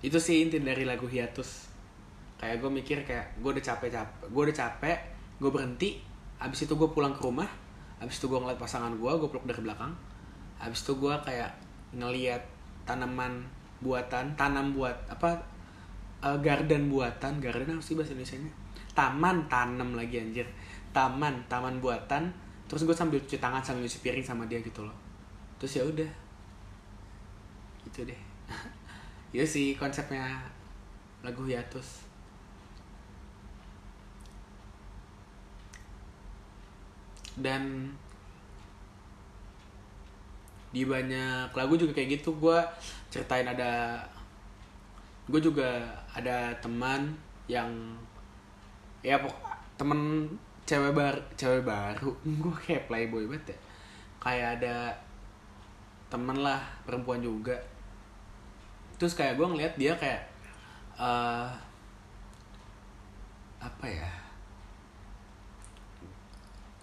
[0.00, 1.68] itu sih inti dari lagu hiatus.
[2.40, 4.98] Kayak gue mikir kayak gue udah capek capek gue udah capek
[5.36, 6.00] gue berhenti
[6.40, 7.48] abis itu gue pulang ke rumah
[8.00, 9.92] abis itu gue ngeliat pasangan gue gue peluk dari belakang.
[10.56, 11.52] Abis itu gue kayak
[11.92, 12.40] ngeliat
[12.88, 13.44] tanaman
[13.84, 15.36] buatan tanam buat apa
[16.24, 17.36] uh, garden buatan.
[17.44, 18.52] Garden apa sih bahasa Indonesia nya?
[18.96, 20.48] Taman tanam lagi anjir.
[20.96, 22.32] Taman taman buatan.
[22.72, 24.96] Terus gue sambil cuci tangan sambil cuci piring sama dia gitu loh.
[25.60, 26.10] Terus ya udah.
[27.84, 28.29] Gitu deh
[29.30, 30.42] itu sih konsepnya
[31.22, 32.06] lagu hiatus.
[37.38, 37.94] Dan
[40.70, 42.58] di banyak lagu juga kayak gitu gue
[43.10, 43.98] ceritain ada
[45.26, 45.82] gue juga
[46.14, 47.10] ada teman
[47.50, 47.66] yang
[49.02, 49.34] ya pok
[49.74, 50.30] temen
[50.68, 52.10] cewek baru cewek baru.
[52.42, 53.58] Gue kayak playboy banget ya.
[54.20, 54.76] Kayak ada
[56.12, 57.56] temen lah perempuan juga
[59.00, 60.28] terus kayak gue ngeliat dia kayak
[61.00, 61.48] uh,
[63.56, 64.12] apa ya?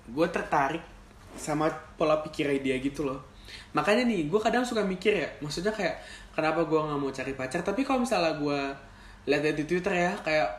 [0.09, 0.81] Gue tertarik
[1.37, 3.21] sama pola pikirnya dia gitu loh.
[3.77, 6.01] Makanya nih gue kadang suka mikir ya maksudnya kayak
[6.33, 7.61] kenapa gue nggak mau cari pacar?
[7.61, 8.59] Tapi kalau misalnya gue
[9.29, 10.49] lihat di twitter ya kayak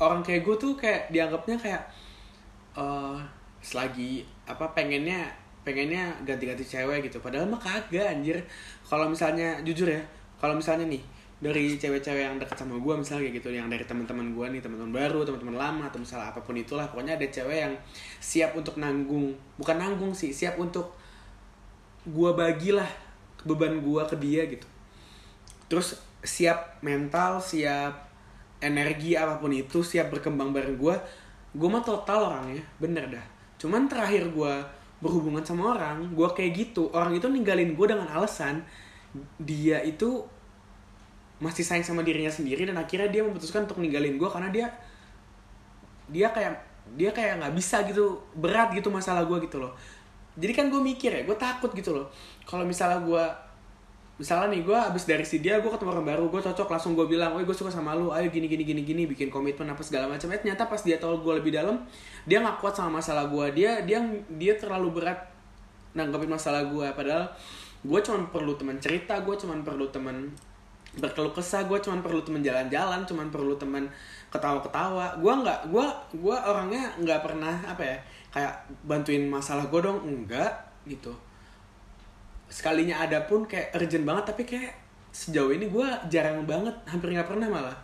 [0.00, 1.82] orang kayak gue tuh kayak dianggapnya kayak
[2.72, 3.20] uh,
[3.60, 5.28] selagi apa pengennya
[5.60, 7.20] pengennya ganti-ganti cewek gitu.
[7.20, 8.40] Padahal mah kagak anjir.
[8.88, 10.00] Kalau misalnya jujur ya
[10.40, 11.02] kalau misalnya nih
[11.40, 14.92] dari cewek-cewek yang dekat sama gue misalnya kayak gitu yang dari teman-teman gue nih teman-teman
[14.92, 17.74] baru teman-teman lama atau misalnya apa pun itulah pokoknya ada cewek yang
[18.20, 19.32] siap untuk nanggung.
[19.56, 20.92] Bukan nanggung sih siap untuk
[22.04, 22.88] gue bagilah
[23.48, 24.68] beban gue ke dia gitu.
[25.72, 28.12] Terus siap mental siap
[28.60, 30.96] energi apa pun itu siap berkembang bareng gue
[31.56, 33.26] gue mah total orangnya bener dah.
[33.56, 34.54] Cuman terakhir gue
[35.00, 36.92] berhubungan sama orang gue kayak gitu.
[36.92, 38.60] Orang itu ninggalin gue dengan alasan
[39.42, 40.22] dia itu
[41.40, 44.66] masih sayang sama dirinya sendiri dan akhirnya dia memutuskan untuk ninggalin gue karena dia
[46.12, 46.52] dia kayak
[46.94, 49.72] dia kayak nggak bisa gitu berat gitu masalah gue gitu loh.
[50.36, 52.06] Jadi kan gue mikir ya gue takut gitu loh.
[52.44, 53.24] Kalau misalnya gue
[54.20, 57.08] misalnya nih gue abis dari si dia gue ketemu orang baru gue cocok langsung gue
[57.08, 60.10] bilang oh gue suka sama lu ayo gini gini gini gini bikin komitmen apa segala
[60.10, 60.28] macam.
[60.34, 61.80] Eh ternyata pas dia tahu gue lebih dalam
[62.28, 64.02] dia nggak kuat sama masalah gue dia dia
[64.36, 65.24] dia terlalu berat
[65.96, 67.32] nanggapin masalah gue padahal
[67.80, 70.28] gue cuma perlu teman cerita gue cuma perlu teman
[70.90, 73.86] berkeluh kesah gue cuma perlu teman jalan-jalan cuma perlu teman
[74.30, 75.18] ketawa-ketawa.
[75.22, 75.86] Gue nggak gue
[76.18, 77.96] gue orangnya nggak pernah apa ya
[78.30, 78.54] kayak
[78.86, 80.50] bantuin masalah gue dong enggak
[80.86, 81.14] gitu.
[82.50, 84.74] Sekalinya ada pun kayak urgent banget tapi kayak
[85.10, 87.76] sejauh ini gue jarang banget hampir nggak pernah malah.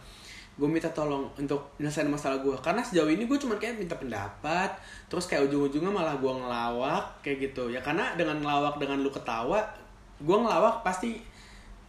[0.57, 4.75] Gue minta tolong untuk nyelesain masalah gue karena sejauh ini gue cuma kayak minta pendapat
[5.07, 7.71] terus kayak ujung-ujungnya malah gue ngelawak kayak gitu.
[7.71, 9.63] Ya karena dengan ngelawak dengan lu ketawa
[10.17, 11.21] gue ngelawak pasti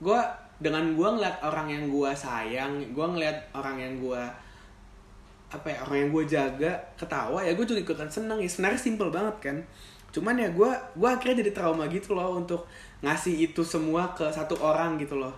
[0.04, 0.20] gue
[0.58, 4.22] dengan gue ngeliat orang yang gue sayang gue ngeliat orang yang gue
[5.48, 8.50] apa ya orang yang gue jaga ketawa ya gue juga ikutan seneng ya.
[8.52, 9.58] Sebenarnya simple banget kan.
[10.12, 12.68] Cuman ya gue gue akhirnya jadi trauma gitu loh untuk
[13.00, 15.32] ngasih itu semua ke satu orang gitu loh.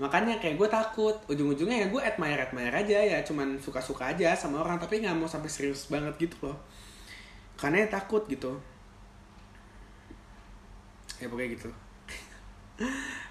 [0.00, 1.12] Makanya kayak gue takut.
[1.28, 3.18] Ujung-ujungnya ya gue admire admire aja ya.
[3.20, 6.56] Cuman suka-suka aja sama orang tapi nggak mau sampai serius banget gitu loh.
[7.60, 8.56] Karena ya takut gitu.
[11.20, 11.81] Ya pokoknya gitu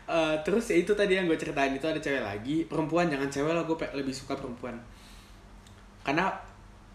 [0.08, 2.66] uh, terus ya itu tadi yang gue ceritain itu ada cewek lagi.
[2.66, 4.76] Perempuan jangan cewek lah gue lebih suka perempuan.
[6.02, 6.32] Karena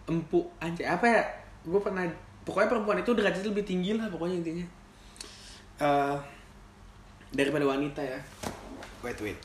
[0.07, 1.21] empuk aja apa ya
[1.67, 2.07] gue pernah
[2.47, 4.65] pokoknya perempuan itu derajatnya lebih tinggi lah pokoknya intinya.
[5.77, 6.17] Uh,
[7.31, 8.19] daripada wanita ya.
[9.03, 9.39] Wait wait.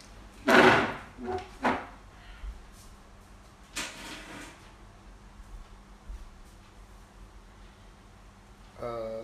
[8.83, 9.23] Uh,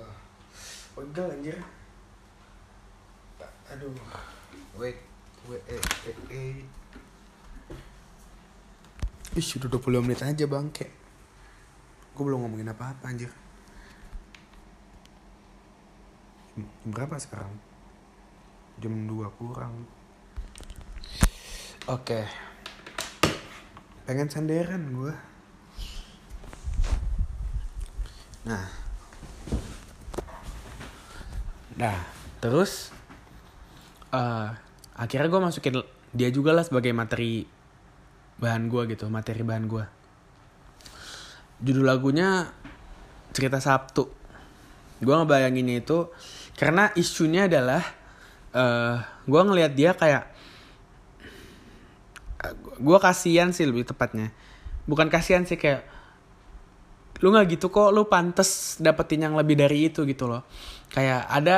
[0.94, 1.58] pegel anjir
[3.72, 3.92] aduh.
[4.78, 4.98] Wait
[5.48, 6.56] wait eh eh eh.
[9.36, 10.88] Ih, udah 20 menit aja bangke
[12.16, 13.30] Gue belum ngomongin apa-apa anjir.
[16.58, 17.54] Jam berapa sekarang?
[18.82, 19.86] Jam 2 kurang.
[21.86, 22.26] Oke.
[24.08, 25.14] Pengen sanderan gue
[28.48, 28.66] Nah.
[31.78, 32.94] Nah Terus
[34.12, 34.50] uh,
[34.98, 35.74] Akhirnya gue masukin
[36.10, 37.46] dia juga lah sebagai materi
[38.42, 39.84] bahan gue gitu materi bahan gue
[41.62, 42.50] judul lagunya
[43.34, 44.10] cerita Sabtu.
[44.98, 46.10] Gue ngebayanginnya itu
[46.58, 47.82] karena isunya adalah
[48.54, 50.24] uh, eh, gue ngelihat dia kayak
[52.78, 54.34] gue kasihan sih lebih tepatnya.
[54.86, 55.86] Bukan kasihan sih kayak
[57.18, 60.42] lu nggak gitu kok lu pantes dapetin yang lebih dari itu gitu loh.
[60.90, 61.56] Kayak ada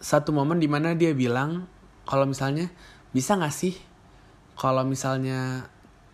[0.00, 1.68] satu momen di mana dia bilang
[2.08, 2.68] kalau misalnya
[3.12, 3.74] bisa nggak sih?
[4.58, 5.66] Kalau misalnya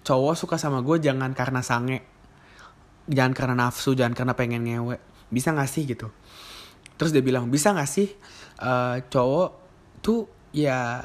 [0.08, 2.00] cowok suka sama gue jangan karena sange.
[3.08, 4.96] Jangan karena nafsu jangan karena pengen ngewe.
[5.28, 6.08] Bisa gak sih gitu.
[6.96, 8.08] Terus dia bilang bisa gak sih
[8.64, 9.50] uh, cowok
[10.00, 10.24] tuh
[10.56, 11.04] ya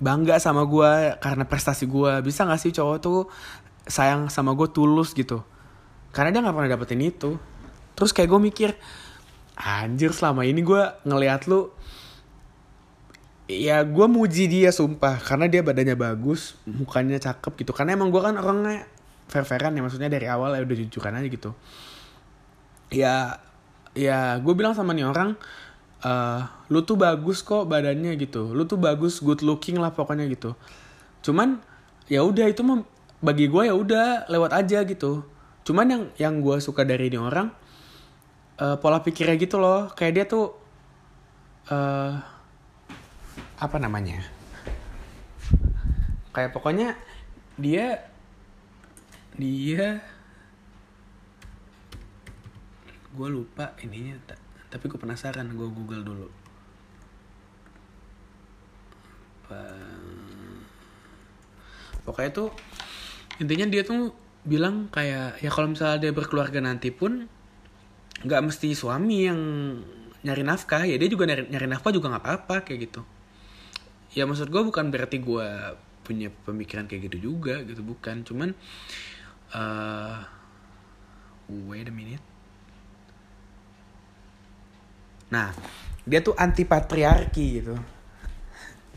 [0.00, 2.12] bangga sama gue karena prestasi gue.
[2.24, 3.28] Bisa gak sih cowok tuh
[3.84, 5.44] sayang sama gue tulus gitu.
[6.14, 7.36] Karena dia nggak pernah dapetin itu.
[7.92, 8.70] Terus kayak gue mikir
[9.60, 11.70] anjir selama ini gue ngeliat lu
[13.50, 15.20] ya gue muji dia sumpah.
[15.20, 17.72] Karena dia badannya bagus mukanya cakep gitu.
[17.76, 18.88] Karena emang gue kan orangnya
[19.28, 21.50] fair-fairan ya maksudnya dari awal ya udah jujuran aja gitu.
[22.92, 23.40] Ya
[23.94, 25.38] ya gue bilang sama nih orang
[26.04, 28.52] uh, lu tuh bagus kok badannya gitu.
[28.52, 30.52] Lu tuh bagus good looking lah pokoknya gitu.
[31.24, 31.60] Cuman
[32.08, 32.84] ya udah itu mah
[33.24, 35.24] bagi gue ya udah lewat aja gitu.
[35.64, 37.48] Cuman yang yang gue suka dari ini orang
[38.60, 39.88] uh, pola pikirnya gitu loh.
[39.96, 40.52] Kayak dia tuh
[41.72, 42.33] uh,
[43.58, 44.22] apa namanya?
[46.34, 46.98] Kayak pokoknya
[47.54, 48.02] dia
[49.38, 50.02] dia
[53.14, 54.18] gue lupa ininya
[54.70, 56.28] tapi gue penasaran gue google dulu.
[62.02, 62.50] Pokoknya tuh
[63.38, 64.10] intinya dia tuh
[64.44, 67.30] bilang kayak ya kalau misalnya dia berkeluarga nanti pun
[68.24, 69.40] nggak mesti suami yang
[70.24, 73.00] nyari nafkah ya dia juga nyari, nyari nafkah juga nggak apa-apa kayak gitu
[74.14, 75.46] ya maksud gue bukan berarti gue
[76.06, 78.22] punya pemikiran kayak gitu juga gitu bukan.
[78.22, 78.54] Cuman
[79.52, 80.22] uh,
[81.66, 82.22] wait a minute.
[85.34, 85.50] Nah
[86.06, 87.74] dia tuh anti patriarki gitu.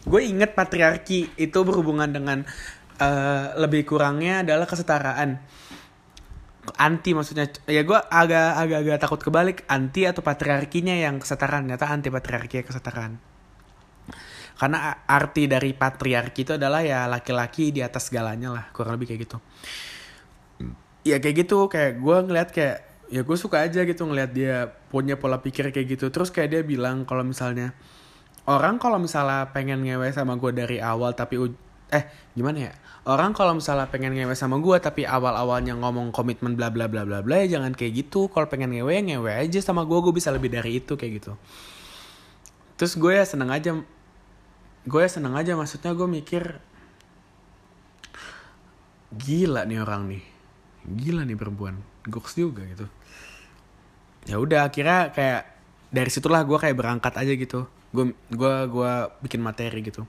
[0.08, 2.46] Gue inget patriarki itu berhubungan dengan
[3.02, 5.42] uh, lebih kurangnya adalah kesetaraan.
[6.78, 9.58] Anti maksudnya ya gue agak agak agak takut kebalik.
[9.66, 11.66] Anti atau patriarkinya yang kesetaraan.
[11.66, 13.38] Ternyata anti patriarki kesetaraan
[14.58, 19.22] karena arti dari patriarki itu adalah ya laki-laki di atas segalanya lah kurang lebih kayak
[19.30, 19.38] gitu.
[21.06, 22.78] Ya kayak gitu kayak gue ngeliat kayak
[23.14, 26.10] ya gue suka aja gitu ngeliat dia punya pola pikir kayak gitu.
[26.10, 27.78] Terus kayak dia bilang kalau misalnya
[28.50, 31.38] orang kalau misalnya pengen ngewe sama gue dari awal tapi
[31.94, 32.74] eh gimana ya?
[33.08, 37.06] Orang kalau misalnya pengen ngewe sama gue tapi awal awalnya ngomong komitmen bla bla bla
[37.06, 38.26] bla bla ya jangan kayak gitu.
[38.34, 41.38] Kalau pengen ngewe ngewe aja sama gue gue bisa lebih dari itu kayak gitu.
[42.74, 43.78] Terus gue ya seneng aja
[44.88, 46.64] gue seneng aja maksudnya gue mikir
[49.12, 50.24] gila nih orang nih.
[50.88, 51.84] Gila nih perempuan.
[52.08, 52.88] Goks juga gitu.
[54.28, 55.42] Ya udah akhirnya kayak
[55.92, 57.68] dari situlah gue kayak berangkat aja gitu.
[57.92, 58.92] Gue gue gue
[59.28, 60.08] bikin materi gitu.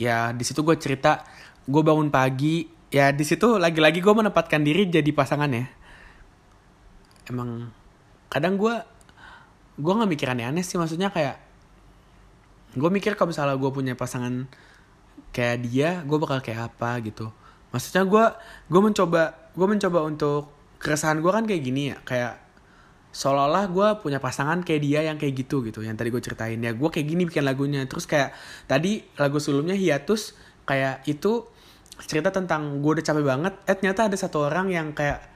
[0.00, 1.24] Ya di situ gue cerita
[1.68, 2.72] gue bangun pagi.
[2.88, 5.68] Ya di situ lagi-lagi gue menempatkan diri jadi pasangan ya.
[7.28, 7.68] Emang
[8.32, 8.74] kadang gue
[9.76, 10.80] gue nggak mikir aneh-aneh sih.
[10.80, 11.45] Maksudnya kayak
[12.76, 14.44] gue mikir kalau misalnya gue punya pasangan
[15.32, 17.32] kayak dia gue bakal kayak apa gitu.
[17.72, 18.24] Maksudnya gue
[18.68, 19.22] gue mencoba
[19.56, 22.34] gue mencoba untuk keresahan gue kan kayak gini ya kayak
[23.16, 26.60] seolah-olah gue punya pasangan kayak dia yang kayak gitu gitu yang tadi gue ceritain.
[26.60, 27.80] Ya gue kayak gini bikin lagunya.
[27.88, 28.36] Terus kayak
[28.68, 30.36] tadi lagu sebelumnya hiatus
[30.68, 31.48] kayak itu
[32.04, 35.32] cerita tentang gue udah capek banget eh ternyata ada satu orang yang kayak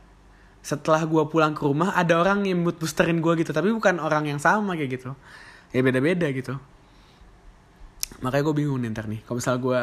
[0.60, 3.56] setelah gue pulang ke rumah ada orang yang mood boosterin gue gitu.
[3.56, 5.16] Tapi bukan orang yang sama kayak gitu.
[5.72, 6.60] Ya beda beda gitu
[8.20, 9.20] makanya gue bingung nih ntar nih.
[9.24, 9.80] Kalau misal gue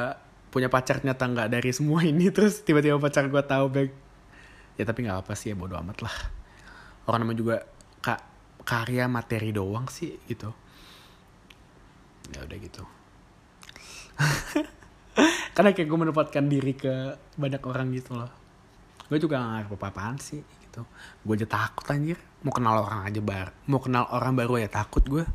[0.50, 3.91] punya pacar ternyata nggak dari semua ini terus tiba-tiba pacar gue tahu baik
[4.78, 6.15] ya tapi nggak apa sih ya bodo amat lah.
[7.08, 7.56] Orang namanya juga
[8.04, 8.21] kak
[8.67, 10.52] karya materi doang sih gitu.
[12.36, 12.84] Ya udah gitu.
[15.56, 18.30] Karena kayak gue menempatkan diri ke banyak orang gitu loh.
[19.08, 20.84] Gue juga gak apa apaan sih gitu.
[21.26, 22.19] Gue aja takut anjir.
[22.45, 25.26] Mau kenal orang aja bar mau kenal orang baru ya takut gue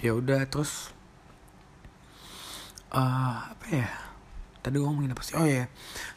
[0.00, 0.92] ya udah terus
[2.92, 3.88] uh, apa ya
[4.62, 5.70] tadi gue ngomongin apa sih oh ya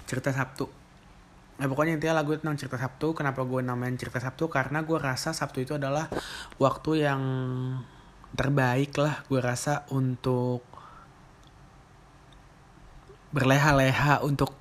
[0.05, 0.79] cerita Sabtu
[1.59, 3.11] Nah pokoknya intinya lagu tentang cerita Sabtu.
[3.11, 4.47] Kenapa gue namain cerita Sabtu?
[4.47, 6.07] Karena gue rasa Sabtu itu adalah
[6.55, 7.21] waktu yang
[8.31, 10.63] terbaik lah gue rasa untuk
[13.35, 14.55] berleha-leha untuk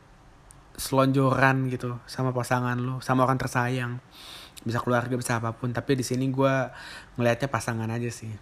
[0.78, 4.02] selonjoran gitu sama pasangan lo, sama orang tersayang.
[4.66, 5.70] Bisa keluarga, bisa apa pun.
[5.70, 6.54] Tapi di sini gue
[7.14, 8.34] ngelihatnya pasangan aja sih.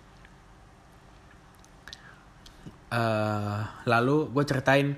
[2.86, 4.94] Uh, lalu gue ceritain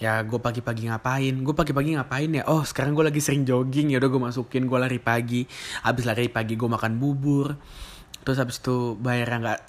[0.00, 1.34] ya gue pagi-pagi ngapain?
[1.44, 2.42] Gue pagi-pagi ngapain ya?
[2.50, 3.92] Oh sekarang gue lagi sering jogging.
[3.94, 5.46] Ya udah gue masukin gue lari pagi.
[5.86, 7.54] Habis lari pagi gue makan bubur.
[8.24, 9.60] Terus habis itu bayar nggak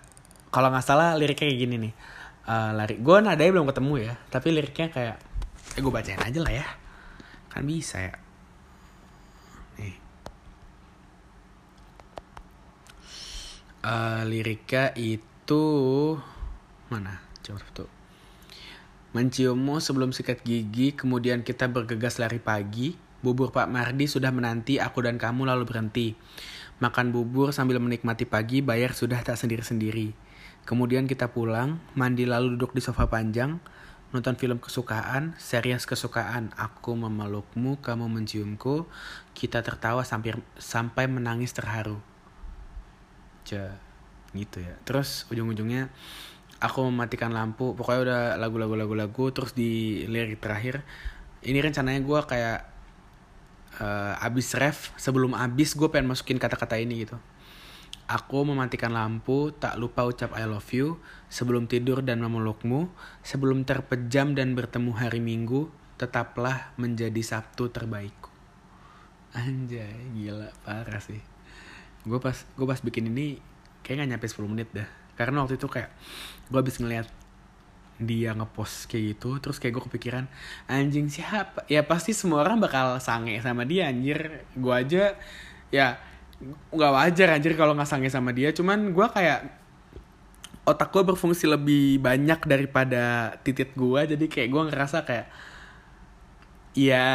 [0.52, 1.94] kalau nggak salah liriknya kayak gini nih.
[2.42, 5.18] Uh, lari gue nadanya belum ketemu ya tapi liriknya kayak
[5.78, 6.68] eh gue bacain aja lah ya.
[7.52, 8.16] Kan bisa ya.
[9.78, 9.96] Nih.
[13.86, 15.64] Uh, liriknya itu
[16.92, 17.90] mana tuh
[19.12, 22.96] Menciummu sebelum sikat gigi, kemudian kita bergegas lari pagi.
[23.20, 26.16] Bubur Pak Mardi sudah menanti aku dan kamu lalu berhenti.
[26.80, 30.16] Makan bubur sambil menikmati pagi, bayar sudah tak sendiri-sendiri.
[30.64, 33.60] Kemudian kita pulang, mandi lalu duduk di sofa panjang,
[34.16, 36.56] nonton film kesukaan, series kesukaan.
[36.56, 38.88] Aku memelukmu, kamu menciumku,
[39.36, 42.00] kita tertawa sampai sampai menangis terharu.
[43.44, 43.76] Ja,
[44.32, 44.80] gitu ya.
[44.88, 45.92] Terus ujung-ujungnya
[46.62, 50.86] aku mematikan lampu pokoknya udah lagu-lagu lagu-lagu terus di lirik terakhir
[51.42, 52.60] ini rencananya gue kayak
[53.82, 57.18] uh, abis ref sebelum abis gue pengen masukin kata-kata ini gitu
[58.12, 61.00] Aku mematikan lampu, tak lupa ucap I love you,
[61.32, 62.92] sebelum tidur dan memelukmu,
[63.24, 68.28] sebelum terpejam dan bertemu hari Minggu, tetaplah menjadi Sabtu terbaikku.
[69.32, 71.24] Anjay, gila, parah sih.
[72.04, 73.40] Gue pas gue pas bikin ini
[73.80, 75.90] kayak gak nyampe 10 menit dah karena waktu itu kayak
[76.50, 77.08] gue habis ngeliat
[78.02, 80.26] dia ngepost kayak gitu terus kayak gue kepikiran
[80.66, 81.64] anjing siapa?
[81.70, 84.42] Ya pasti semua orang bakal sange sama dia anjir.
[84.58, 85.16] Gue aja
[85.70, 86.02] ya
[86.74, 88.50] nggak wajar anjir kalau nggak sange sama dia.
[88.52, 89.54] Cuman gue kayak
[90.66, 95.28] otak gue berfungsi lebih banyak daripada titik gue jadi kayak gue ngerasa kayak
[96.78, 97.06] ya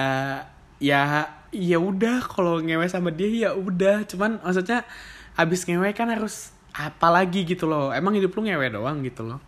[0.83, 4.07] ya ya udah kalau ngewe sama dia ya udah.
[4.07, 4.87] Cuman maksudnya
[5.35, 7.89] abis ngewe kan harus apalagi gitu loh.
[7.91, 9.41] Emang hidup lu ngewe doang gitu loh.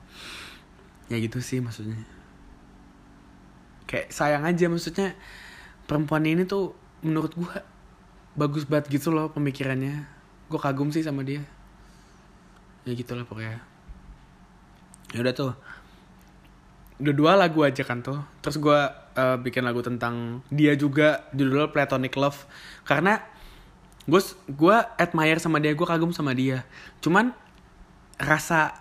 [1.13, 2.01] Ya gitu sih maksudnya.
[3.85, 5.17] Kayak sayang aja maksudnya
[5.89, 7.53] perempuan ini tuh menurut gue
[8.37, 10.09] bagus banget gitu loh pemikirannya.
[10.49, 11.45] Gue kagum sih sama dia.
[12.89, 13.61] Ya gitu lah pokoknya.
[15.13, 15.53] Ya udah tuh.
[16.99, 18.21] Udah dua lagu aja kan tuh.
[18.41, 18.81] Terus gue
[19.17, 22.49] uh, bikin lagu tentang dia juga judulnya Platonic Love.
[22.85, 23.21] Karena
[24.09, 26.65] gue gue admire sama dia gue kagum sama dia.
[27.05, 27.37] Cuman
[28.17, 28.75] rasa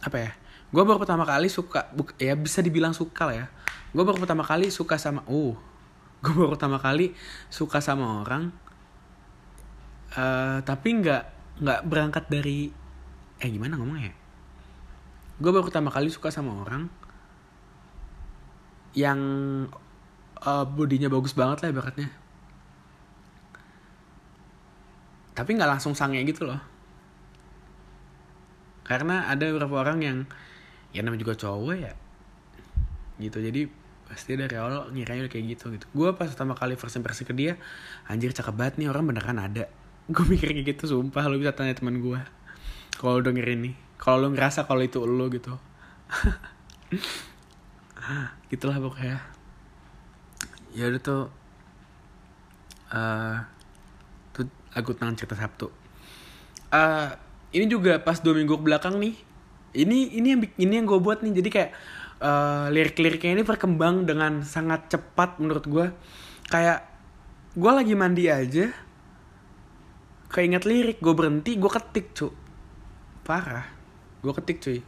[0.00, 0.32] apa ya
[0.70, 3.46] gue baru pertama kali suka ya bisa dibilang suka lah ya.
[3.90, 5.58] Gue baru pertama kali suka sama uh
[6.22, 7.16] gue baru pertama kali
[7.48, 8.52] suka sama orang
[10.12, 11.24] uh, tapi nggak
[11.64, 12.68] nggak berangkat dari
[13.40, 14.12] eh gimana ngomongnya
[15.40, 16.92] gue baru pertama kali suka sama orang
[18.92, 19.20] yang
[20.44, 22.12] uh, bodinya bagus banget lah ibaratnya
[25.34, 26.60] tapi nggak langsung sange gitu loh.
[28.86, 30.18] Karena ada beberapa orang yang
[30.90, 31.92] ya namanya juga cowok ya
[33.22, 33.38] gitu.
[33.38, 33.70] Jadi
[34.10, 35.86] pasti dari awal ngiranya kayak gitu gitu.
[35.94, 37.54] Gue pas pertama kali first impression ke dia
[38.10, 39.70] anjir cakep banget nih orang beneran ada.
[40.14, 42.18] Gue mikir kayak gitu sumpah lo bisa tanya teman gue
[42.98, 45.54] kalau lo dengerin nih kalau lo ngerasa kalau itu lo gitu.
[48.50, 49.22] Gitulah pokoknya.
[50.74, 51.30] Ya udah tuh
[52.90, 53.38] uh,
[54.74, 55.68] lagu tentang cerita Sabtu.
[56.70, 57.10] Uh,
[57.50, 59.14] ini juga pas dua minggu belakang nih.
[59.70, 61.32] Ini ini yang ini yang gue buat nih.
[61.42, 61.70] Jadi kayak
[62.22, 65.86] uh, lirik-liriknya ini berkembang dengan sangat cepat menurut gue.
[66.50, 66.86] Kayak
[67.54, 68.70] gue lagi mandi aja.
[70.30, 72.30] Kayak inget lirik, gue berhenti, gue ketik cu.
[73.26, 73.66] Parah.
[74.22, 74.78] Gue ketik cuy.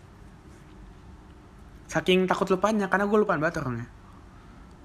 [1.92, 3.84] saking takut lupanya karena gue lupaan banget orangnya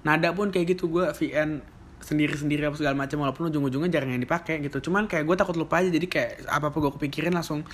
[0.04, 1.64] nada pun kayak gitu gue VN
[1.98, 4.90] sendiri-sendiri apa segala macam walaupun ujung-ujungnya jarang yang dipakai gitu.
[4.90, 7.66] Cuman kayak gue takut lupa aja jadi kayak apa apa gue kepikirin langsung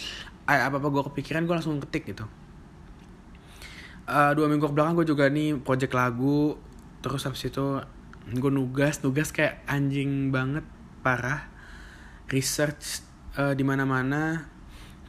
[0.48, 2.24] apa apa gue kepikiran gue langsung ketik gitu.
[4.04, 6.60] Uh, dua minggu ke belakang gue juga nih project lagu
[7.00, 7.80] terus habis itu
[8.24, 10.64] gue nugas nugas kayak anjing banget
[11.04, 11.52] parah.
[12.32, 13.04] Research
[13.36, 14.48] uh, di mana-mana.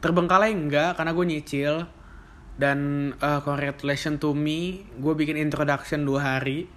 [0.04, 1.74] Terbengkalai enggak karena gue nyicil.
[2.56, 6.72] Dan uh, congratulations to me gue bikin introduction dua hari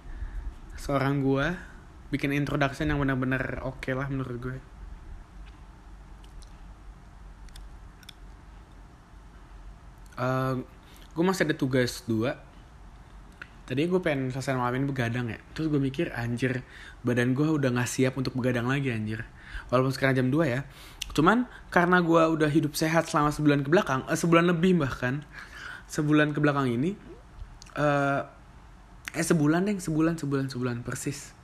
[0.76, 1.69] seorang gue
[2.10, 4.58] bikin introduction yang benar-benar oke okay lah menurut gue.
[10.20, 10.60] Uh,
[11.16, 12.36] gue masih ada tugas dua.
[13.64, 15.38] Tadi gue pengen selesai malam ini begadang ya.
[15.54, 16.66] Terus gue mikir anjir
[17.06, 19.22] badan gue udah gak siap untuk begadang lagi anjir.
[19.70, 20.66] Walaupun sekarang jam 2 ya.
[21.14, 25.22] Cuman karena gue udah hidup sehat selama sebulan ke belakang eh, sebulan lebih bahkan
[25.90, 26.94] sebulan ke belakang ini
[27.74, 28.22] uh,
[29.10, 31.34] eh sebulan deh sebulan sebulan sebulan persis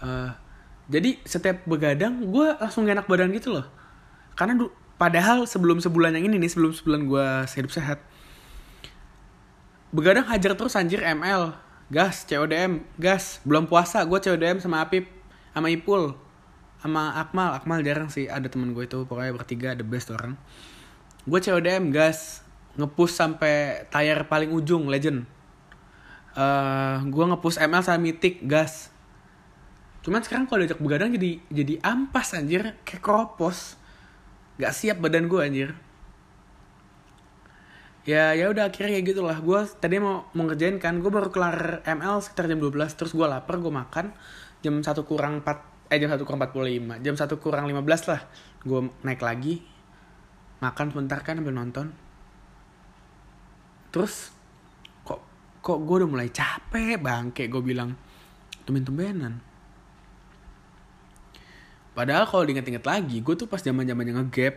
[0.00, 0.30] uh,
[0.90, 3.66] jadi setiap begadang gue langsung gak enak badan gitu loh.
[4.34, 7.26] Karena du- padahal sebelum sebulan yang ini nih sebelum sebulan gue
[7.56, 8.04] hidup sehat
[9.90, 11.54] begadang hajar terus anjir ML
[11.90, 13.42] gas CODM gas.
[13.42, 15.10] Belum puasa gue CODM sama Apip
[15.50, 16.14] sama Ipul
[16.78, 17.54] sama Akmal.
[17.58, 20.38] Akmal jarang sih ada temen gue itu pokoknya bertiga the best orang.
[21.26, 22.46] Gue CODM gas
[22.78, 25.26] ngepush sampai tayar paling ujung legend.
[26.38, 28.89] Uh, gue ngepush ML sama Mythic gas
[30.00, 32.76] cuman sekarang kalau diajak begadang jadi jadi ampas anjir.
[32.88, 33.76] Kayak kropos
[34.56, 35.70] gak siap badan gue anjir.
[38.08, 39.36] Ya ya udah akhirnya kayak gitulah.
[39.44, 41.04] Gue tadi mau mau ngerjain kan.
[41.04, 44.16] Gue baru kelar ML sekitar jam 12 terus gue lapar gue makan.
[44.64, 48.20] Jam satu kurang 4 eh jam satu kurang 45 jam satu kurang 15 lah.
[48.64, 49.60] Gue naik lagi.
[50.64, 51.92] Makan sebentar kan sambil nonton.
[53.92, 54.32] Terus
[55.04, 55.20] kok
[55.60, 57.52] kok gue udah mulai capek bangke.
[57.52, 57.92] Gue bilang
[58.64, 59.49] tumben-tumbenan
[61.92, 64.54] padahal kalau diinget-inget lagi gue tuh pas zaman zamannya ngegap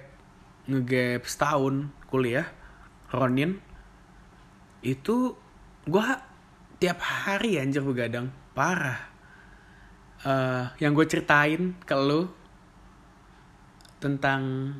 [0.69, 2.47] ngegap setahun kuliah
[3.13, 3.61] Ronin
[4.84, 5.38] itu
[5.88, 6.05] gue
[6.84, 8.99] tiap hari anjir begadang parah.
[10.23, 12.31] Uh, yang gue ceritain ke lu
[13.99, 14.71] tentang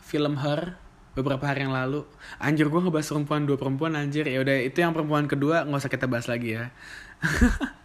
[0.00, 0.76] film Her
[1.16, 2.04] beberapa hari yang lalu.
[2.40, 4.28] Anjir gue ngebahas perempuan dua perempuan anjir.
[4.28, 6.68] Ya udah itu yang perempuan kedua nggak usah kita bahas lagi ya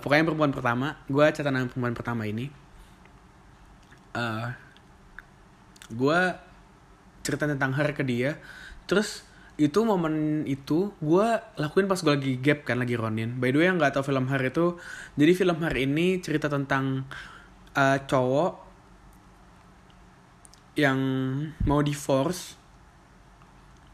[0.00, 2.48] pokoknya perempuan pertama gue catatan perempuan pertama ini
[4.16, 4.48] uh,
[5.92, 6.20] gue
[7.22, 8.40] cerita tentang her ke dia
[8.88, 9.28] terus
[9.60, 11.26] itu momen itu gue
[11.60, 13.36] lakuin pas gue lagi gap kan lagi Ronin.
[13.36, 14.80] By the way yang nggak tau film her itu
[15.14, 17.04] jadi film her ini cerita tentang
[17.76, 18.52] uh, cowok
[20.80, 20.98] yang
[21.68, 22.56] mau divorce.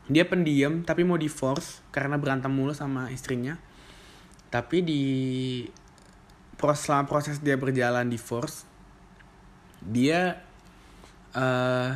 [0.09, 3.59] Dia pendiam tapi mau divorce karena berantem mulu sama istrinya.
[4.49, 5.05] Tapi di
[6.59, 8.69] proses selama proses dia berjalan divorce
[9.83, 10.43] dia
[11.35, 11.95] uh,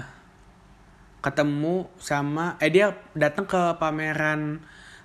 [1.23, 4.63] ketemu sama eh dia datang ke pameran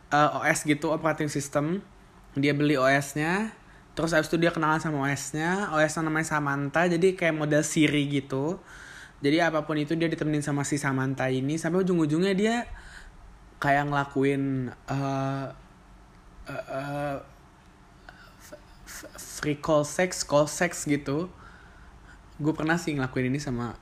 [0.10, 1.86] uh, OS gitu operating system.
[2.38, 3.54] Dia beli OS-nya
[3.98, 8.62] terus abis itu dia kenalan sama OS-nya OS-nya namanya Samantha jadi kayak model Siri gitu.
[9.18, 12.56] Jadi apa pun itu dia ditemenin sama si Samantha ini sampai ujung-ujungnya dia
[13.58, 15.50] kayak ngelakuin uh,
[16.46, 17.18] uh, uh,
[19.20, 21.28] free call sex call sex gitu.
[22.40, 23.76] Gue pernah sih ngelakuin ini sama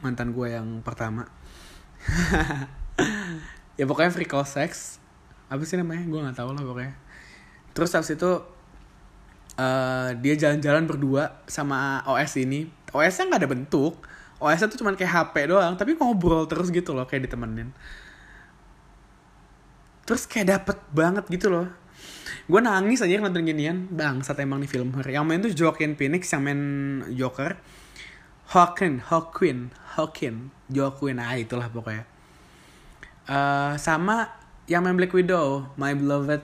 [0.00, 1.26] mantan gue yang pertama.
[3.72, 5.00] Ya pokoknya free call sex.
[5.48, 6.04] Apa sih namanya?
[6.04, 6.92] Gue nggak tahu lah pokoknya.
[7.72, 8.30] Terus habis itu
[9.56, 12.68] uh, dia jalan-jalan berdua sama OS ini.
[12.92, 14.04] OS-nya nggak ada bentuk.
[14.44, 17.72] OS-nya tuh cuman kayak HP doang tapi ngobrol terus gitu loh kayak ditemenin.
[20.04, 21.81] Terus kayak dapet banget gitu loh
[22.46, 23.86] gue nangis aja nonton ginian.
[23.90, 26.60] Bangsat emang nih film horror yang main tuh Joaquin Phoenix yang main
[27.14, 27.58] Joker.
[28.52, 32.04] Hawkin Hawkin Hawkin Joaquin ah itulah pokoknya.
[33.24, 34.28] Uh, sama
[34.66, 36.42] yang main Black Widow my beloved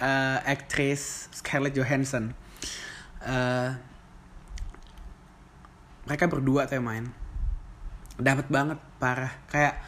[0.00, 2.36] uh, actress Scarlett Johansson.
[3.20, 3.76] Uh,
[6.08, 7.04] mereka berdua tuh yang main.
[8.20, 9.32] Dapat banget parah.
[9.48, 9.80] Kayak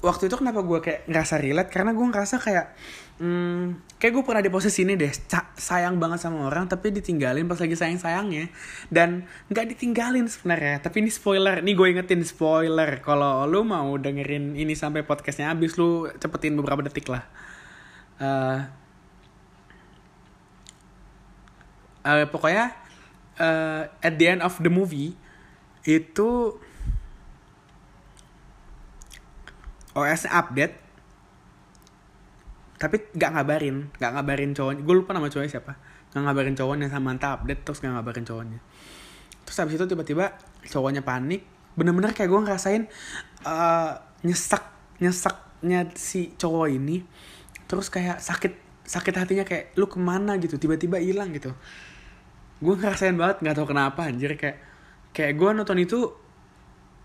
[0.00, 1.70] waktu itu kenapa gue kayak ngerasa relate?
[1.72, 2.66] Karena gue ngerasa kayak
[3.18, 5.10] hmm, kayak gue pernah di posisi ini deh
[5.54, 8.50] sayang banget sama orang tapi ditinggalin pas lagi sayang sayangnya
[8.90, 13.00] dan nggak ditinggalin sebenarnya tapi ini spoiler nih gue ingetin spoiler.
[13.00, 17.24] Kalau lu mau dengerin ini sampai podcastnya habis lu cepetin beberapa detik lah.
[18.14, 18.58] Uh,
[22.06, 22.76] uh, pokoknya
[23.40, 25.16] uh, at the end of the movie
[25.84, 26.54] itu
[29.94, 30.83] OS update
[32.84, 34.82] tapi gak ngabarin gak ngabarin cowoknya.
[34.84, 35.72] Gue lupa nama cowoknya siapa.
[36.12, 38.60] Gak ngabarin cowoknya Samantha update terus gak ngabarin cowoknya.
[39.48, 40.36] Terus habis itu tiba-tiba
[40.68, 41.48] cowoknya panik.
[41.72, 42.82] Bener-bener kayak gue ngerasain
[43.48, 44.62] uh, nyesak
[45.00, 47.00] nyesaknya si cowok ini.
[47.64, 48.52] Terus kayak sakit
[48.84, 50.36] sakit hatinya kayak lu ke mana?
[50.36, 50.60] gitu.
[50.60, 51.56] Tiba-tiba hilang gitu.
[52.60, 54.36] Gue ngerasain banget nggak tahu kenapa anjir.
[54.36, 54.60] Kayak
[55.16, 56.12] kayak gue nonton itu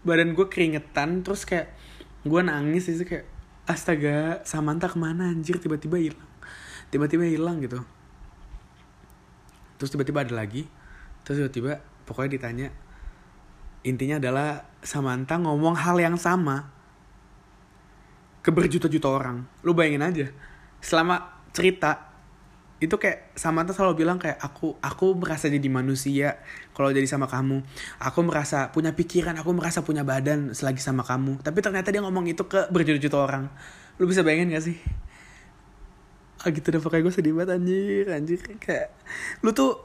[0.04, 1.72] badan gue keringetan terus kayak
[2.24, 3.39] gue nangis itu kayak
[3.70, 5.62] astaga Samantha ke mana anjir?
[5.62, 6.30] Tiba-tiba hilang.
[6.90, 7.86] Tiba-tiba hilang gitu.
[9.78, 10.66] Terus tiba-tiba ada lagi.
[11.22, 12.68] Terus tiba-tiba pokoknya ditanya
[13.86, 16.74] intinya adalah Samantha ngomong hal yang sama
[18.42, 19.46] ke berjuta-juta orang.
[19.62, 20.28] Lu bayangin aja
[20.82, 22.09] selama cerita
[22.80, 26.40] itu kayak Samantha selalu bilang kayak aku aku merasa jadi manusia
[26.72, 27.60] kalau jadi sama kamu.
[28.00, 31.44] Aku merasa punya pikiran aku merasa punya badan selagi sama kamu.
[31.44, 33.52] Tapi ternyata dia ngomong itu ke berjuta-juta orang.
[34.00, 34.80] Lu bisa bayangin gak sih?
[36.40, 38.40] Ah gitu deh pokoknya gue sedih banget anjir anjir.
[38.64, 38.96] Kayak
[39.44, 39.84] lu tuh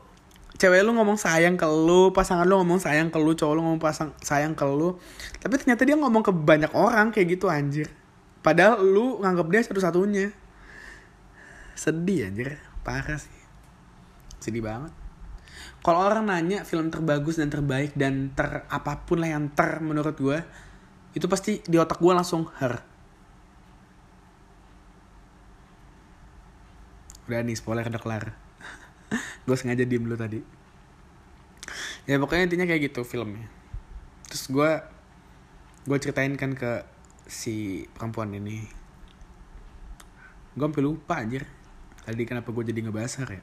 [0.54, 3.82] cewek lu ngomong sayang ke lu pasangan lu ngomong sayang ke lu cowok lu ngomong
[3.82, 5.02] pasang sayang ke lu
[5.42, 7.90] tapi ternyata dia ngomong ke banyak orang kayak gitu anjir.
[8.38, 10.30] Padahal lu nganggap dia satu-satunya.
[11.74, 13.40] Sedih anjir parah sih.
[14.38, 14.92] Sedih banget.
[15.80, 20.16] Kalau orang nanya film terbagus dan terbaik dan ter apa pun lah yang ter menurut
[20.16, 20.38] gue
[21.16, 22.80] itu pasti di otak gue langsung her.
[27.24, 28.24] Udah nih spoiler udah kelar.
[29.48, 30.44] Gue sengaja diem dulu tadi.
[32.04, 33.48] Ya pokoknya intinya kayak gitu filmnya.
[34.28, 34.70] Terus gue
[35.88, 36.84] gue ceritain kan ke
[37.24, 38.68] si perempuan ini.
[40.52, 41.48] Gue sampai lupa anjir
[42.04, 43.40] tadi kenapa gue jadi ngebahas ya?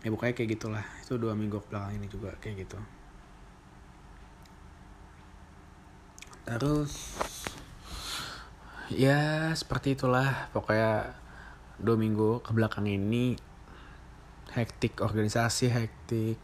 [0.00, 0.84] Ya pokoknya kayak gitulah.
[1.04, 2.78] Itu dua minggu belakang ini juga kayak gitu.
[6.48, 6.92] Terus
[8.88, 10.48] ya seperti itulah.
[10.56, 11.12] Pokoknya
[11.76, 13.36] dua minggu ke belakang ini
[14.56, 16.40] hektik organisasi hektik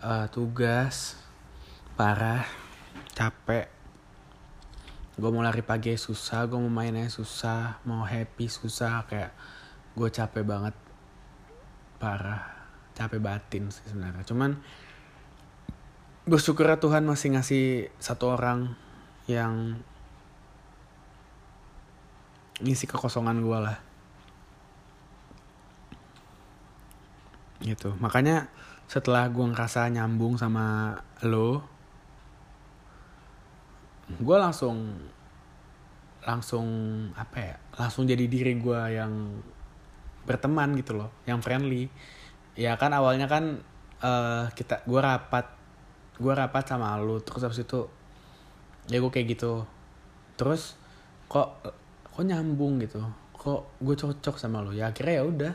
[0.00, 1.20] uh, tugas.
[2.00, 2.48] Parah
[3.12, 3.68] capek.
[5.16, 9.32] Gue mau lari pagi susah gue mau mainnya susah mau happy susah kayak
[9.96, 10.76] gue capek banget.
[11.96, 12.44] Parah.
[12.92, 14.24] Capek batin sih sebenarnya.
[14.28, 14.60] Cuman
[16.28, 17.64] bersyukur Tuhan masih ngasih
[17.96, 18.76] satu orang
[19.26, 19.80] yang
[22.60, 23.78] ngisi kekosongan gue lah.
[27.64, 27.96] Gitu.
[28.00, 28.52] Makanya
[28.86, 30.94] setelah gue ngerasa nyambung sama
[31.26, 31.66] lo
[34.06, 34.94] gue langsung
[36.22, 36.66] langsung
[37.18, 37.56] apa ya?
[37.78, 39.42] Langsung jadi diri gue yang
[40.26, 41.86] berteman gitu loh yang friendly.
[42.58, 43.62] Ya kan awalnya kan
[44.02, 45.46] uh, kita gue rapat
[46.16, 47.86] gue rapat sama lu terus habis itu
[48.90, 49.62] ya gue kayak gitu.
[50.34, 50.74] Terus
[51.30, 51.62] kok
[52.10, 53.00] kok nyambung gitu?
[53.36, 54.74] Kok gue cocok sama lu?
[54.74, 55.54] Ya akhirnya ya udah.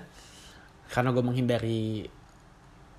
[0.92, 2.08] Karena gue menghindari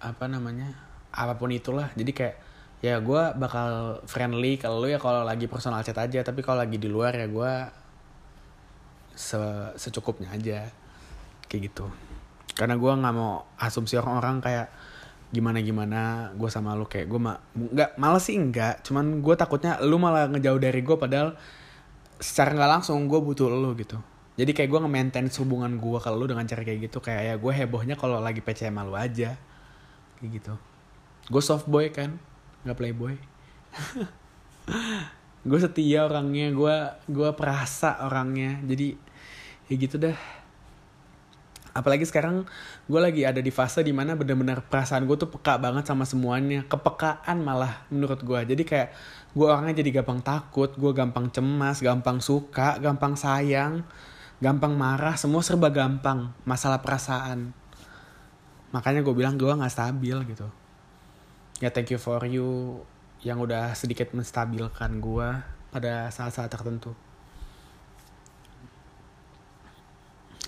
[0.03, 0.77] apa namanya
[1.15, 1.89] apa pun itulah.
[1.97, 2.37] Jadi kayak
[2.83, 6.21] ya gue bakal friendly kalau lu ya kalau lagi personal chat aja.
[6.21, 7.53] Tapi kalau lagi di luar ya gue
[9.13, 9.39] se
[9.77, 10.82] secukupnya aja
[11.53, 11.85] kayak gitu.
[12.57, 14.69] Karena gue nggak mau asumsi orang-orang kayak
[15.33, 16.01] gimana gimana
[16.37, 20.29] gue sama lu kayak gue mah nggak malah sih enggak cuman gue takutnya lu malah
[20.29, 21.33] ngejauh dari gue padahal
[22.21, 23.99] secara nggak langsung gue butuh lu gitu.
[24.33, 27.53] Jadi kayak gue nge-maintain hubungan gue kalau lu dengan cara kayak gitu kayak ya gue
[27.53, 29.37] hebohnya kalau lagi PC sama lu aja.
[30.17, 30.55] Kayak gitu.
[31.29, 32.17] Gue soft boy kan
[32.65, 33.17] nggak playboy.
[35.43, 36.77] Gue setia orangnya gue
[37.11, 38.63] gue perasa orangnya.
[38.63, 38.95] Jadi
[39.67, 40.15] ya gitu dah
[41.73, 42.45] apalagi sekarang
[42.85, 46.65] gue lagi ada di fase di mana benar-benar perasaan gue tuh peka banget sama semuanya.
[46.69, 48.41] Kepekaan malah menurut gue.
[48.45, 48.93] Jadi kayak
[49.33, 53.81] gue orangnya jadi gampang takut gue gampang cemas gampang suka gampang sayang
[54.45, 57.57] gampang marah semua serba gampang masalah perasaan.
[58.77, 60.49] Makanya gue bilang gue nggak stabil gitu.
[61.65, 62.81] Ya thank you for you
[63.25, 65.29] yang udah sedikit menstabilkan gue
[65.73, 66.93] pada saat-saat tertentu.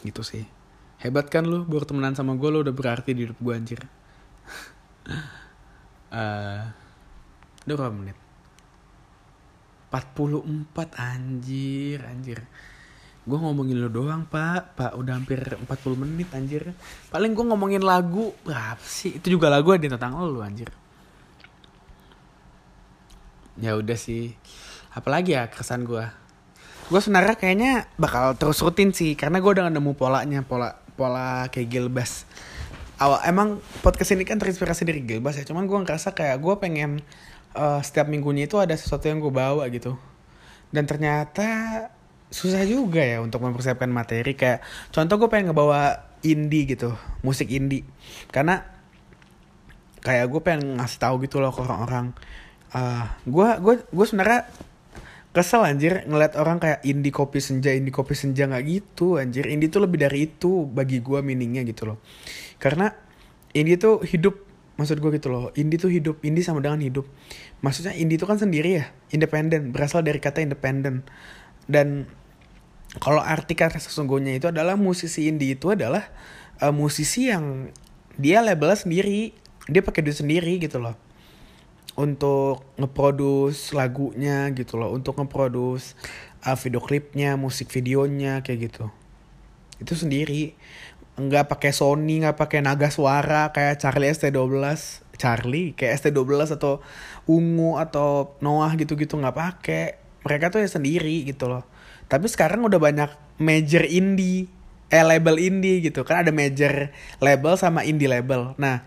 [0.05, 0.64] Gitu sih
[1.05, 3.81] hebat kan lu baru temenan sama gue lu udah berarti di hidup gue anjir.
[6.15, 6.63] Uh,
[7.67, 8.15] udah berapa menit?
[9.91, 12.39] 44 anjir anjir.
[13.27, 14.79] Gue ngomongin lu doang pak.
[14.79, 15.67] Pak udah hampir 40
[15.99, 16.71] menit anjir.
[17.11, 19.19] Paling gue ngomongin lagu berapa sih?
[19.19, 20.71] Itu juga lagu ada tentang lu anjir.
[23.59, 24.39] Ya udah sih.
[24.95, 26.23] Apalagi ya kesan gue
[26.85, 30.45] gue sebenarnya kayaknya bakal terus rutin sih karena gue udah nemu polanya.
[30.45, 32.27] Pola pola kayak Gilbas.
[32.99, 33.49] Awal emang
[33.83, 37.03] podcast ini kan terinspirasi dari Gilbas ya cuman gue ngerasa kayak gue pengen
[37.59, 39.99] uh, setiap minggunya itu ada sesuatu yang gue bawa gitu.
[40.71, 41.47] Dan ternyata
[42.31, 44.35] susah juga ya untuk mempersiapkan materi.
[44.35, 47.87] Kayak contoh gue pengen ngebawa indie gitu musik indie.
[48.31, 48.63] Karena
[50.03, 52.11] kayak gue pengen ngasih tahu gitu loh ke orang-orang.
[52.75, 54.51] Uh, gue gue gue sebenarnya
[55.35, 59.51] kesel anjir ngeliat orang kayak indie kopi senja indie kopi senja nggak gitu anjir.
[59.51, 61.99] Indie tuh lebih dari itu bagi gue meaningnya gitu loh.
[62.63, 62.95] Karena
[63.51, 64.39] indie tuh hidup
[64.79, 65.51] maksud gue gitu loh.
[65.59, 67.05] Indie tuh hidup indie sama dengan hidup.
[67.61, 71.03] Maksudnya indie tuh kan sendiri ya independen berasal dari kata independen
[71.67, 72.07] dan
[73.03, 76.07] kalau arti kata sesungguhnya itu adalah musisi indie itu adalah
[76.63, 77.75] uh, musisi yang
[78.15, 79.35] dia labelnya sendiri
[79.67, 80.95] dia pakai duit sendiri gitu loh
[81.95, 85.95] untuk ngeproduce lagunya gitu loh untuk ngeproduce
[86.43, 88.91] uh, video klipnya musik videonya kayak gitu.
[89.79, 90.55] Itu sendiri.
[91.15, 94.59] Nggak pakai Sony nggak pakai naga suara kayak Charlie ST12
[95.15, 96.83] Charlie kayak ST12 atau
[97.31, 99.85] Ungu atau Noah gitu-gitu nggak pakai.
[100.27, 101.63] Mereka tuh ya sendiri gitu loh.
[102.11, 104.51] Tapi sekarang udah banyak major indie
[104.91, 106.03] eh label indie gitu.
[106.03, 106.91] Kan ada major
[107.23, 108.59] label sama indie label.
[108.59, 108.83] Nah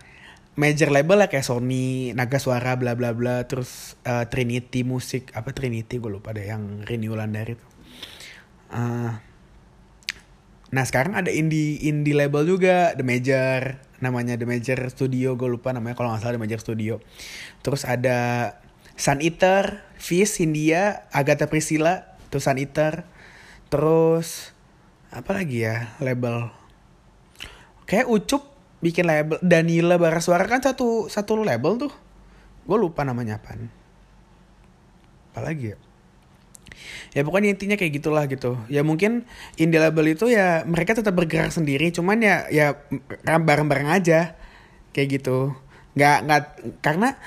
[0.58, 3.46] major label lah kayak Sony Naga Suara bla bla bla.
[3.46, 7.66] Terus uh, Trinity musik apa Trinity gue lupa deh yang Rini Wulandari itu.
[8.74, 9.14] Uh,
[10.68, 12.98] nah sekarang ada indie indie label juga.
[12.98, 15.94] The Major namanya The Major Studio gue lupa namanya.
[15.94, 16.98] Kalau nggak salah The Major Studio.
[17.62, 18.18] Terus ada
[18.98, 23.06] Sun Eater Fish India Agatha Priscilla tuh Sun Eater.
[23.70, 24.50] Terus
[25.14, 26.50] apa lagi ya label?
[27.86, 31.92] Kayak Ucup bikin label Danila Barasuara kan satu satu label tuh.
[32.68, 33.56] Gue lupa namanya apa
[35.38, 35.78] apa lagi ya?
[37.14, 38.58] Ya pokoknya intinya kayak gitulah gitu.
[38.66, 41.90] Ya mungkin indie label itu ya mereka tetap bergerak sendiri.
[41.94, 42.78] Cuman ya ya
[43.24, 44.34] bareng-bareng aja.
[44.94, 45.54] Kayak gitu.
[45.94, 46.42] Nggak nggak
[46.82, 47.18] karena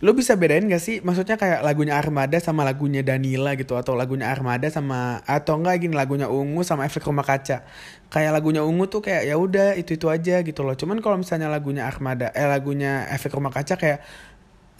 [0.00, 1.04] lu bisa bedain gak sih?
[1.04, 5.94] Maksudnya kayak lagunya Armada sama lagunya Danila gitu atau lagunya Armada sama atau enggak gini
[5.96, 7.68] lagunya Ungu sama efek rumah kaca.
[8.08, 10.72] Kayak lagunya Ungu tuh kayak ya udah itu itu aja gitu loh.
[10.72, 14.00] Cuman kalau misalnya lagunya Armada eh lagunya efek rumah kaca kayak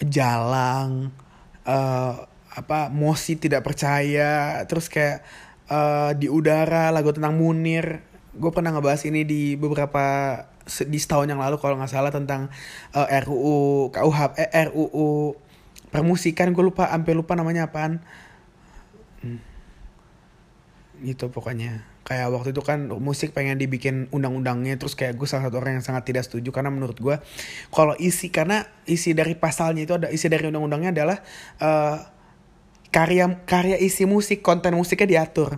[0.01, 1.13] Jalang
[1.69, 2.13] uh,
[2.51, 5.23] apa Mosi tidak percaya terus kayak
[5.71, 10.03] uh, di udara lagu tentang Munir gue pernah ngebahas ini di beberapa
[10.87, 12.47] di setahun yang lalu kalau nggak salah tentang
[12.95, 15.35] uh, RUU KUHP eh, RUU
[15.91, 16.55] permusikan.
[16.55, 17.99] Gue lupa sampai lupa namanya apaan.
[19.21, 19.41] Hmm.
[21.01, 21.85] gitu pokoknya.
[22.01, 25.85] Kayak waktu itu kan musik pengen dibikin undang-undangnya terus kayak gue salah satu orang yang
[25.85, 26.49] sangat tidak setuju.
[26.55, 27.15] Karena menurut gue
[27.73, 31.17] kalau isi karena isi dari pasalnya itu ada isi dari undang-undangnya adalah
[31.61, 31.97] uh,
[32.91, 35.57] karya karya isi musik konten musiknya diatur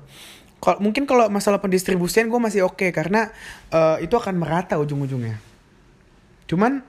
[0.63, 3.35] kalau mungkin kalau masalah pendistribusian gue masih oke okay, karena
[3.75, 5.35] uh, itu akan merata ujung-ujungnya.
[6.47, 6.79] Cuman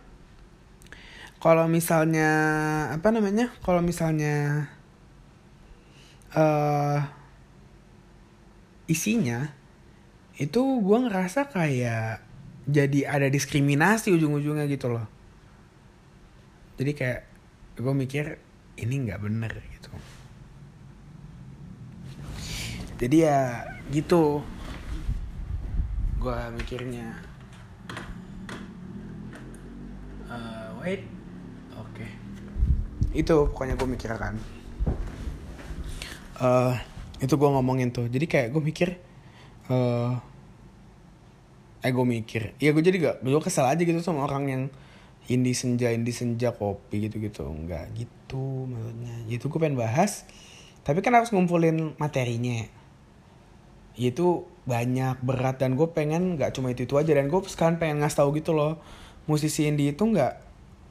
[1.42, 2.30] kalau misalnya
[2.94, 4.70] apa namanya kalau misalnya
[6.38, 7.02] uh,
[8.86, 9.50] isinya
[10.38, 12.22] itu gue ngerasa kayak
[12.70, 15.10] jadi ada diskriminasi ujung-ujungnya gitu loh.
[16.78, 17.20] Jadi kayak
[17.74, 18.38] gue mikir
[18.78, 19.90] ini nggak bener gitu
[22.98, 23.40] jadi ya
[23.90, 24.40] gitu.
[26.22, 27.18] Gue mikirnya.
[30.30, 31.02] Uh, wait.
[31.76, 32.06] Oke.
[32.06, 32.10] Okay.
[33.14, 34.34] itu pokoknya gue mikir kan.
[36.38, 36.74] Uh,
[37.18, 38.06] itu gue ngomongin tuh.
[38.06, 38.88] Jadi kayak gue mikir
[39.70, 40.18] uh,
[41.82, 42.56] eh gue mikir.
[42.62, 44.62] Ya gue jadi gak gue kesal aja gitu sama orang yang
[45.24, 49.14] indi senja indi senja kopi gitu gitu nggak gitu maksudnya.
[49.28, 50.24] Itu gue pengen bahas
[50.84, 52.68] tapi kan harus ngumpulin materinya
[53.94, 58.02] itu banyak berat dan gue pengen nggak cuma itu itu aja dan gue sekarang pengen
[58.02, 58.80] ngasih tahu gitu loh
[59.28, 60.40] musisi indie itu nggak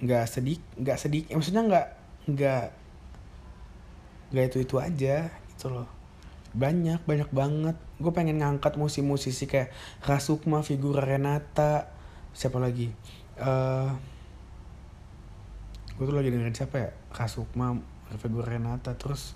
[0.04, 1.88] nggak sedih nggak sedih maksudnya nggak
[2.32, 2.66] nggak
[4.34, 5.88] nggak itu itu aja gitu loh
[6.54, 9.72] banyak banyak banget gue pengen ngangkat musisi-musisi kayak
[10.04, 11.88] Rasukma, Figura Renata,
[12.36, 12.92] siapa lagi?
[13.40, 13.96] Uh,
[15.96, 16.90] gue tuh lagi dengerin siapa ya?
[17.16, 17.80] Rasukma,
[18.20, 19.34] Figura Renata, terus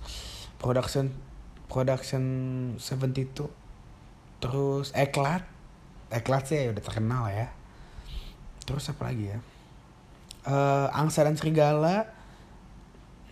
[0.60, 1.10] production
[1.68, 2.24] production
[2.80, 3.48] 72
[4.40, 5.44] terus eklat
[6.08, 7.52] eklat sih udah terkenal ya.
[8.64, 9.40] Terus apa lagi ya?
[10.48, 12.08] Uh, angsa dan serigala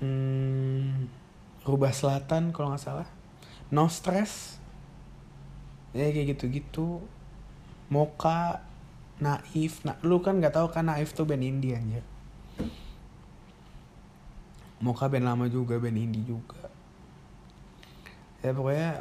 [0.03, 1.07] hmm,
[1.63, 3.07] rubah selatan kalau nggak salah.
[3.71, 4.59] No stress
[5.95, 6.87] ya kayak gitu gitu
[7.87, 8.59] moka
[9.23, 12.03] naif nah lu kan nggak tahu kan naif tuh band indie aja
[14.83, 16.67] moka band lama juga band indie juga
[18.45, 18.91] ya pokoknya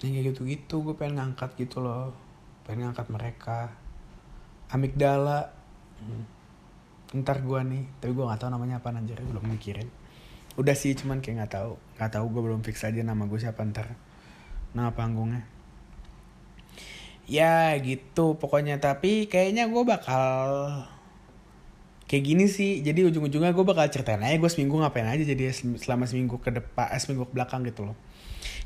[0.00, 2.14] yang kayak gitu gitu gue pengen ngangkat gitu loh.
[2.64, 3.58] Pengen ngangkat mereka.
[4.72, 5.52] Amigdala.
[5.98, 6.24] Hmm.
[7.08, 9.88] ntar gue nih tapi gue nggak tahu namanya apa anjir belum mikirin.
[10.60, 11.72] Udah sih cuman kayak nggak tahu.
[11.96, 13.96] Nggak tahu gue belum fix aja nama gue siapa ntar
[14.76, 15.48] nama panggungnya.
[17.24, 18.76] Ya gitu pokoknya.
[18.76, 20.48] Tapi kayaknya gue bakal
[22.04, 22.84] kayak gini sih.
[22.84, 25.48] Jadi ujung-ujungnya gue bakal ceritain aja gue seminggu ngapain aja jadi
[25.80, 27.96] selama seminggu ke depan eh, seminggu ke belakang gitu loh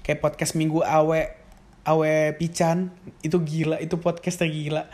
[0.06, 1.20] kayak podcast minggu awe
[1.82, 2.94] awe pican
[3.26, 4.86] itu gila itu podcast tergila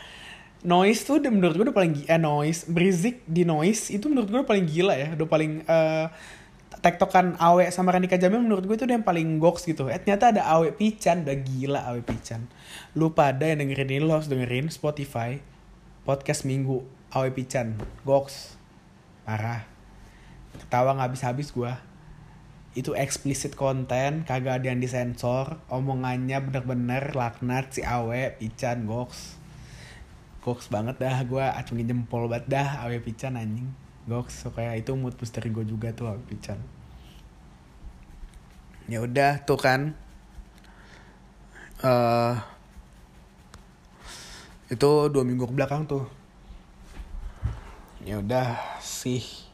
[0.65, 4.27] noise tuh udah menurut gue udah paling gila eh, noise berisik di noise itu menurut
[4.27, 6.11] gue udah paling gila ya udah paling uh,
[6.79, 9.91] tektokan Awe sama Randika Jamil menurut gue itu udah yang paling goks gitu.
[9.91, 12.47] Eh ternyata ada Awe Pican, udah gila Awe Pican.
[12.95, 15.43] Lu pada yang dengerin ini lo harus dengerin Spotify
[16.07, 17.75] podcast minggu Awe Pican,
[18.07, 18.55] goks.
[19.27, 19.67] Parah.
[20.55, 21.71] Ketawa gak habis-habis gue.
[22.77, 29.37] Itu explicit konten, kagak ada yang disensor, omongannya bener-bener laknat si Awe Pican, goks.
[30.45, 33.69] Goks banget dah gue acungin jempol banget dah Awe Pican anjing.
[34.09, 36.79] Goks so kayak itu mood booster gue juga tuh Pican
[38.89, 39.93] ya udah tuh kan.
[41.79, 42.35] Uh,
[44.67, 46.09] itu dua minggu ke belakang tuh.
[48.03, 49.48] Ya udah sih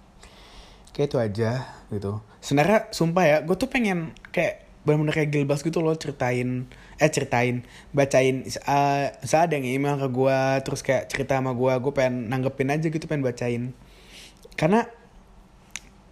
[0.96, 1.52] kayak itu aja
[1.92, 2.24] gitu.
[2.40, 6.70] Sebenarnya sumpah ya gue tuh pengen kayak bener-bener kayak Gilbas gitu loh ceritain
[7.02, 11.92] eh ceritain bacain uh, ada yang email ke gue terus kayak cerita sama gue gue
[11.92, 13.64] pengen nanggepin aja gitu pengen bacain.
[14.56, 14.88] Karena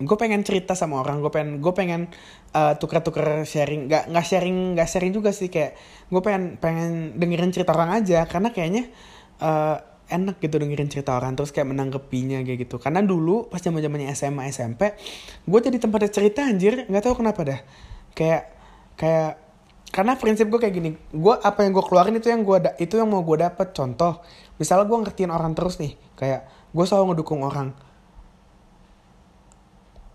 [0.04, 2.12] gue pengen cerita sama orang gue pengen gue pengen
[2.52, 5.80] uh, tuker-tuker sharing nggak nggak sharing nggak sharing juga sih kayak
[6.12, 8.28] gue pengen pengen dengerin cerita orang aja.
[8.28, 8.92] Karena kayaknya
[9.40, 12.78] uh, enak gitu dengerin cerita orang terus kayak menanggapinya kayak gitu.
[12.78, 14.94] Karena dulu pas zaman zamannya SMA SMP
[15.50, 16.86] gue jadi tempat cerita anjir.
[16.86, 17.60] Nggak tahu kenapa dah.
[18.14, 18.54] Kayak
[18.94, 19.32] kayak
[19.90, 20.90] karena prinsip gue kayak gini.
[21.10, 23.74] Gue apa yang gue keluarin itu yang gue itu yang mau gue dapet.
[23.74, 24.22] Contoh
[24.62, 27.74] misalnya gue ngertiin orang terus nih kayak gue selalu ngedukung orang.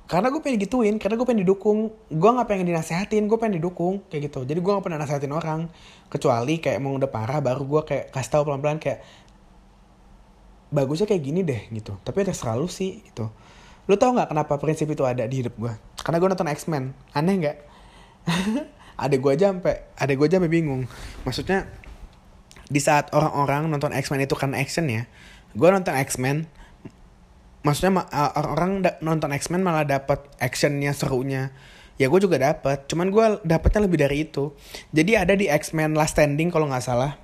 [0.08, 1.92] Karena gue pengen gituin karena gue pengen didukung.
[2.08, 4.40] Gue nggak pengen dinasehatin gue pengen didukung kayak gitu.
[4.48, 5.68] Jadi gue nggak pernah nasehatin orang.
[6.08, 9.04] Kecuali kayak mau udah parah baru gue kayak kasih tahu pelan pelan kayak
[10.68, 11.96] bagusnya kayak gini deh gitu.
[12.02, 13.28] Tapi ada selalu sih gitu.
[13.88, 15.72] Lu tau nggak kenapa prinsip itu ada di hidup gue
[16.04, 17.56] karena gue nonton X Men aneh nggak?
[18.98, 20.82] Ada gue aja sampai ada gue aja sampai bingung.
[21.22, 21.70] Maksudnya
[22.66, 25.06] di saat orang-orang nonton X Men itu kan action ya
[25.54, 26.50] gue nonton X Men
[27.66, 31.52] maksudnya orang-orang nonton X-Men malah dapat actionnya serunya.
[31.98, 34.54] Ya gue juga dapat cuman gue dapetnya lebih dari itu.
[34.94, 37.18] Jadi ada di X-Men Last Standing kalau nggak salah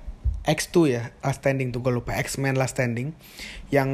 [0.45, 2.13] X2 ya Last Standing tuh gue lupa.
[2.21, 3.17] X-Men Last Standing.
[3.73, 3.89] Yang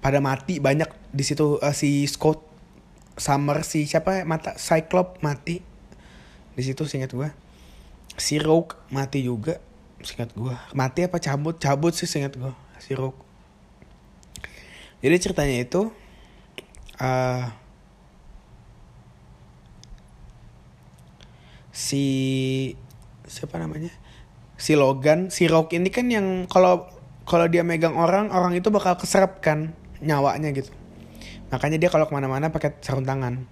[0.00, 2.40] pada mati banyak di situ uh, si Scott
[3.16, 5.60] Summer si siapa mata Cyclops mati.
[6.56, 7.28] Di situ singkat gue
[8.16, 9.60] si Rogue mati juga
[10.00, 11.60] singkat gue mati apa cabut?
[11.60, 13.20] Cabut sih singkat gue si Rogue.
[15.04, 15.92] Jadi ceritanya itu
[16.96, 17.44] uh,
[21.76, 22.04] si
[23.28, 23.92] siapa namanya
[24.56, 26.88] si Logan si Rock ini kan yang kalau
[27.28, 30.72] kalau dia megang orang orang itu bakal keserap kan nyawanya gitu.
[31.52, 33.46] Makanya dia kalau ke mana-mana pakai sarung tangan.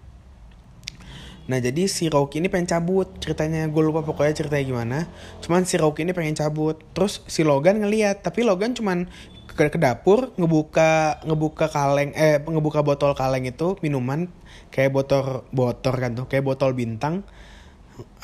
[1.44, 3.68] Nah jadi si Rock ini pengen cabut ceritanya.
[3.68, 4.98] Gue lupa pokoknya ceritanya gimana.
[5.44, 6.80] Cuman si Rock ini pengen cabut.
[6.96, 9.10] Terus si Logan ngeliat tapi Logan cuman
[9.54, 14.26] ke, ke dapur ngebuka ngebuka kaleng eh ngebuka botol kaleng itu minuman
[14.74, 17.22] kayak botol botol kan tuh kayak botol bintang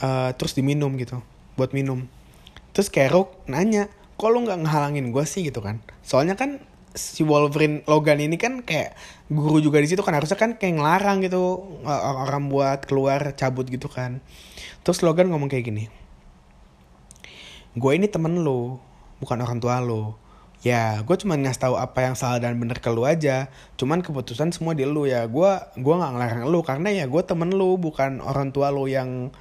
[0.02, 1.22] uh, terus diminum gitu
[1.54, 2.10] buat minum
[2.80, 5.44] terus Kerok nanya kok lu nggak ngehalangin gue sih?
[5.44, 5.84] Gitu kan.
[6.00, 6.64] Soalnya kan
[6.96, 8.96] si Wolverine Logan ini kan kayak
[9.28, 10.16] guru juga di situ kan.
[10.16, 14.24] Harusnya kan kayak ngelarang gitu orang buat keluar cabut gitu kan.
[14.80, 16.00] Terus Logan ngomong kayak gini
[17.78, 18.82] gue ini temen lo
[19.22, 20.18] bukan orang tua lo
[20.60, 23.48] ya gue cuma ngasih tahu apa yang salah dan bener ke lu aja.
[23.80, 25.24] Cuman keputusan semua di lu ya.
[25.24, 29.32] Gue gue nggak ngelarang lu karena ya gue temen lu bukan orang tua lu yang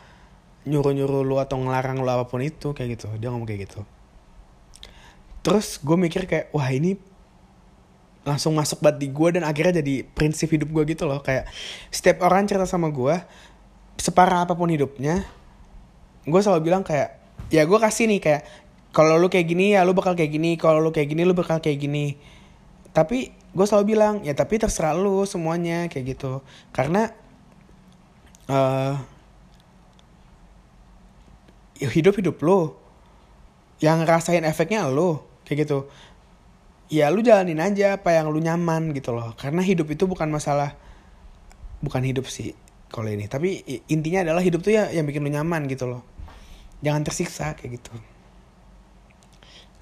[0.70, 3.10] nyuruh nyuruh lu atau ngelarang lu apa pun itu kayak gitu.
[3.18, 3.82] Dia ngomong kayak gitu.
[5.42, 6.96] Terus gue mikir kayak wah ini
[8.28, 11.26] langsung masuk banget di gue dan akhirnya jadi prinsip hidup gue gitu loh.
[11.26, 11.50] Kayak
[11.90, 13.18] setiap orang cerita sama gue
[14.00, 15.28] separah apa pun hidupnya
[16.24, 17.20] gue selalu bilang kayak
[17.52, 18.44] ya gue kasih nih kayak
[18.96, 21.58] kalau lu kayak gini ya lu bakal kayak gini kalau lu kayak gini lu bakal
[21.58, 22.18] kayak gini.
[22.94, 26.42] Tapi gue selalu bilang ya tapi terserah lu semuanya kayak gitu.
[26.74, 27.10] Karena
[28.50, 28.98] uh,
[31.80, 32.76] hidup hidup lu
[33.80, 35.88] yang ngerasain efeknya lu kayak gitu.
[36.92, 39.32] Ya lu jalanin aja apa yang lu nyaman gitu loh.
[39.40, 40.76] Karena hidup itu bukan masalah
[41.80, 42.52] bukan hidup sih
[42.92, 43.32] kalau ini.
[43.32, 46.04] Tapi intinya adalah hidup tuh ya yang bikin lu nyaman gitu loh.
[46.84, 47.94] Jangan tersiksa kayak gitu.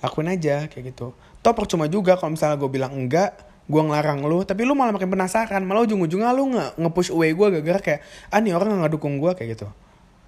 [0.05, 1.17] Lakuin aja kayak gitu.
[1.41, 3.33] Toh percuma juga kalau misalnya gue bilang enggak
[3.67, 5.65] gue ngelarang lu tapi lu malah makin penasaran.
[5.65, 9.33] Malah ujung-ujungnya lu nggak nge-push away gue gara-gara kayak ah nih orang nggak dukung gue
[9.33, 9.67] kayak gitu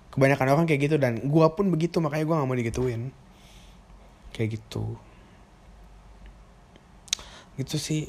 [0.09, 3.01] kebanyakan orang kayak gitu dan gue pun begitu makanya gue nggak mau digituin.
[4.33, 4.97] Kayak gitu.
[7.57, 8.01] Gitu sih.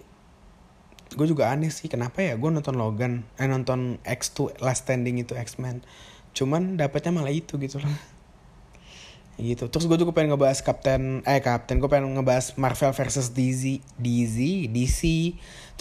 [1.11, 5.37] Gue juga aneh sih kenapa ya gue nonton Logan eh nonton X2 Last Standing itu
[5.37, 5.83] X-Men.
[6.33, 7.91] Cuman dapetnya malah itu gitu loh.
[9.41, 9.73] Gitu.
[9.73, 14.69] Terus gue juga pengen ngebahas Captain eh Captain gue pengen ngebahas Marvel versus DC DC
[14.69, 15.01] DC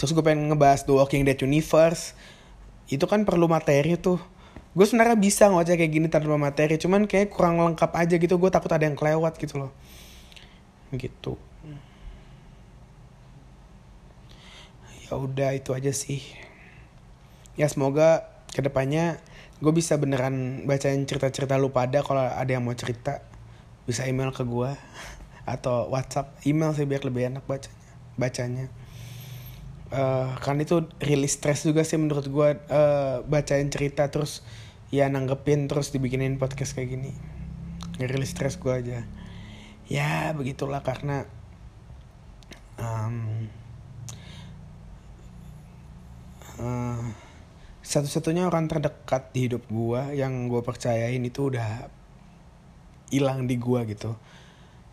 [0.00, 2.16] terus gue pengen ngebahas The Walking Dead Universe.
[2.88, 4.16] Itu kan perlu materi tuh
[4.70, 8.34] gue sebenarnya bisa ngoceh kayak gini tanpa materi cuman kayak kurang lengkap aja gitu.
[8.38, 9.72] Gue takut ada yang kelewat gitu loh.
[10.94, 11.34] Gitu.
[15.10, 16.22] Ya udah itu aja sih.
[17.58, 19.18] Ya semoga ke depannya
[19.58, 22.06] gue bisa beneran bacain cerita-cerita lu pada.
[22.06, 23.26] Kalau ada yang mau cerita
[23.90, 24.70] bisa email ke gue
[25.58, 26.38] atau WhatsApp.
[26.46, 27.78] Email sih biar lebih enak bacanya
[28.14, 28.66] bacanya.
[29.90, 34.06] Uh, kan itu rilis stres juga sih menurut gue uh, bacain cerita.
[34.06, 34.46] Terus
[34.90, 37.10] ya nanggepin terus dibikinin podcast kayak gini.
[38.02, 39.06] Rilis stres gue aja.
[39.86, 41.26] Ya begitulah karena
[42.78, 43.46] um,
[46.58, 47.02] uh,
[47.82, 51.90] satu-satunya orang terdekat di hidup gue yang gue percayain itu udah
[53.10, 54.14] hilang di gue gitu.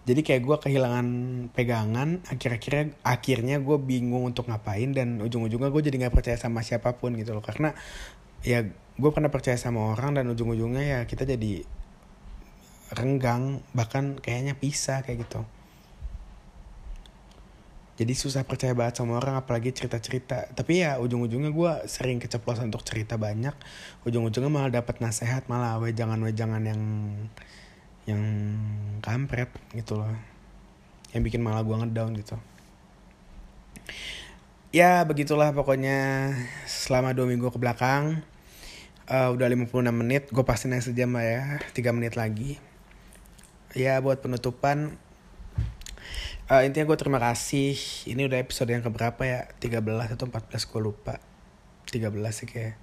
[0.07, 1.07] Jadi kayak gue kehilangan
[1.51, 6.95] pegangan akhir-akhirnya akhirnya gue bingung untuk ngapain dan ujung-ujungnya gue jadi nggak percaya sama siapa
[6.97, 7.43] pun gitu loh.
[7.43, 7.75] Karena
[8.41, 8.65] ya
[8.97, 11.61] gue pernah percaya sama orang dan ujung-ujungnya ya kita jadi
[12.97, 15.45] renggang bahkan kayaknya pisah kayak gitu.
[17.97, 20.53] Jadi susah percaya banget sama orang apalagi cerita-cerita.
[20.53, 23.57] Tapi ya ujung-ujungnya gue sering keceplosan untuk cerita banyak.
[24.05, 26.81] Ujung-ujungnya malah dapat nasehat malah wejangan-wejangan yang
[28.05, 28.23] yang
[29.01, 30.13] kampret gitu loh.
[31.09, 32.37] Yang bikin malah gue ngedown gitu.
[34.69, 36.31] Ya begitulah pokoknya
[36.69, 38.21] selama dua minggu ke belakang
[39.08, 41.43] uh, udah 56 menit gue pasti naik sejam lah ya
[41.74, 42.60] 3 menit lagi.
[43.76, 44.95] Ya buat penutupan
[46.51, 47.76] uh, intinya gue terima kasih.
[48.08, 49.47] Ini udah episode yang keberapa ya?
[49.60, 51.16] 13 atau 14 gue lupa.
[51.88, 52.76] 13 sih kayak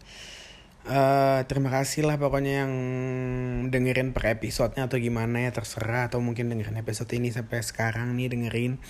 [0.84, 2.72] uh, terima kasih lah pokoknya yang
[3.72, 6.08] dengerin per episodenya atau gimana ya terserah.
[6.12, 8.80] Atau mungkin dengerin episode ini sampai sekarang nih dengerin.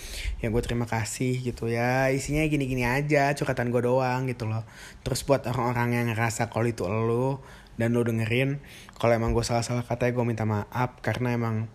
[0.43, 2.11] Ya gue terima kasih gitu ya.
[2.11, 4.67] Isinya gini-gini aja curhatan gue doang gitu loh.
[5.03, 7.43] Terus buat orang-orang yang ngerasa kalau itu lo
[7.75, 8.63] dan lo dengerin
[8.95, 10.99] kalau emang gue salah-salah katanya gue minta maaf.
[10.99, 11.71] Karena emang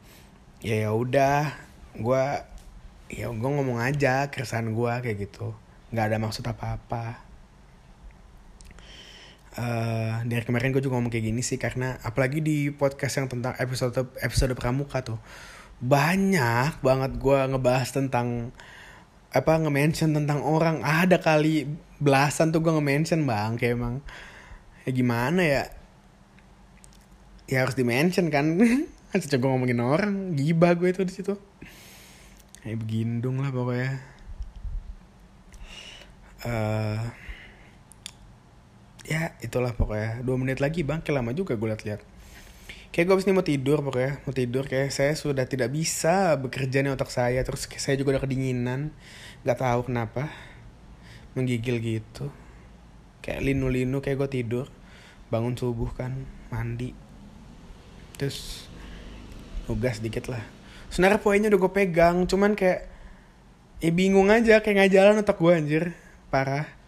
[0.60, 1.56] ya ya udah
[1.96, 2.24] gue
[3.10, 5.56] ya gue ngomong aja keresahan gue kayak gitu.
[5.90, 7.29] Nggak ada maksud apa-apa
[9.58, 13.56] uh, dari kemarin gue juga ngomong kayak gini sih karena apalagi di podcast yang tentang
[13.58, 15.18] episode episode pramuka tuh
[15.80, 18.52] banyak banget gue ngebahas tentang
[19.30, 20.82] apa nge-mention tentang orang.
[20.82, 21.64] Ada kali
[22.02, 23.96] belasan tuh gue nge-mention bang kayak emang
[24.84, 25.64] ya gimana ya?
[27.46, 28.58] Ya harus di-mention kan.
[29.14, 30.34] Sejak gue ngomongin orang.
[30.34, 31.34] Gibah gue itu di situ.
[32.60, 34.02] Kayak begindung lah pokoknya.
[36.40, 37.00] Uh,
[39.10, 40.22] ya itulah pokoknya.
[40.22, 42.00] Dua menit lagi bang kayak lama juga gue liat-liat.
[42.94, 44.64] Kayak gue abis ini mau tidur pokoknya mau tidur.
[44.70, 47.42] Kayak saya sudah tidak bisa bekerja nih otak saya.
[47.42, 48.94] Terus saya juga udah kedinginan.
[49.42, 50.30] Nggak tahu kenapa.
[51.34, 52.30] Menggigil gitu.
[53.18, 54.66] Kayak linu-linu kayak gue tidur.
[55.26, 56.14] Bangun subuh kan
[56.54, 56.94] mandi.
[58.14, 58.70] Terus
[59.66, 60.42] nugas dikit lah.
[60.90, 62.86] Sebenarnya poinnya udah gue pegang cuman kayak
[63.82, 65.84] ya bingung aja kayak nggak jalan otak gue anjir.
[66.30, 66.79] Parah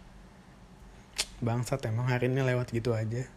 [1.43, 3.27] bangsat emang hari ini lewat gitu aja.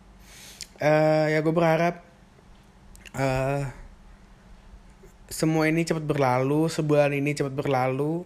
[0.76, 2.04] Uh, ya gue berharap
[3.16, 3.64] uh,
[5.26, 8.22] semua ini cepat berlalu sebulan ini cepat berlalu.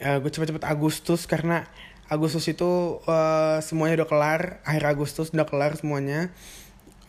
[0.00, 1.68] Uh, gue cepet-cepet Agustus karena
[2.08, 6.32] Agustus itu uh, semuanya udah kelar akhir Agustus udah kelar semuanya.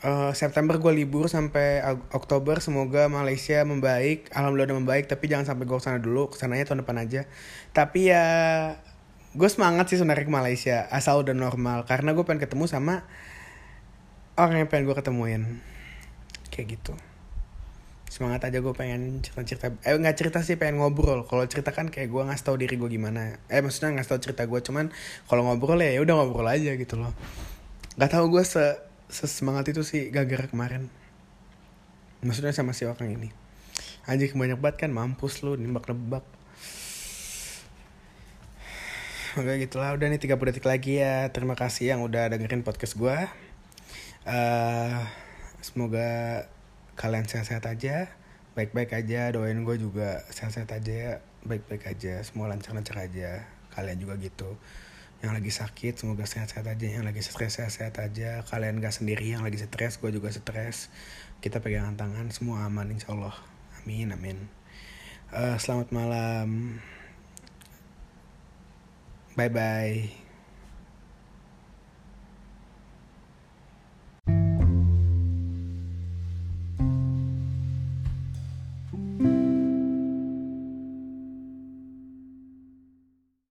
[0.01, 5.69] Uh, September gue libur sampai Oktober semoga Malaysia membaik alhamdulillah udah membaik tapi jangan sampai
[5.69, 7.21] gue ke sana dulu ke sananya tahun depan aja.
[7.71, 8.25] Tapi ya
[9.31, 11.87] gue semangat sih sebenarnya ke Malaysia asal udah normal.
[11.87, 13.07] Karena gue pengen ketemu sama
[14.35, 15.43] orang yang pengen gue ketemuin.
[16.51, 16.93] Kayak gitu.
[18.11, 21.23] Semangat aja gue pengen cerita cerita eh nggak cerita sih pengen ngobrol.
[21.23, 23.39] Kalau cerita kan kayak gue ngasih tau diri gue gimana.
[23.47, 24.91] Eh maksudnya ngasih tau cerita gue cuman
[25.31, 27.15] kalau ngobrol ya udah ngobrol aja gitu loh.
[27.95, 30.91] Nggak tahu gue se sesemangat itu sih gara-gara kemarin.
[32.19, 33.29] Maksudnya sama si orang ini.
[34.03, 36.25] Anjing banyak banget kan mampus lu nembak-nebak
[39.39, 39.95] Oke gitulah.
[39.95, 41.31] Udah nih 30 detik lagi ya.
[41.31, 43.15] Terima kasih yang udah dengerin podcast gue
[44.27, 44.99] uh,
[45.63, 46.43] Semoga
[46.99, 48.11] kalian sehat-sehat aja.
[48.59, 49.31] Baik-baik aja.
[49.31, 52.19] Doain gue juga sehat-sehat aja Baik-baik aja.
[52.27, 53.47] Semua lancar-lancar aja.
[53.71, 54.59] Kalian juga gitu.
[55.23, 56.87] Yang lagi sakit semoga sehat-sehat aja.
[56.91, 58.43] Yang lagi stres sehat-sehat aja.
[58.51, 60.91] Kalian gak sendiri yang lagi stres gue juga stres.
[61.39, 63.35] Kita pegangan tangan semua aman insya Allah.
[63.79, 64.51] Amin amin.
[65.31, 66.83] Uh, selamat malam
[69.41, 70.20] bye bye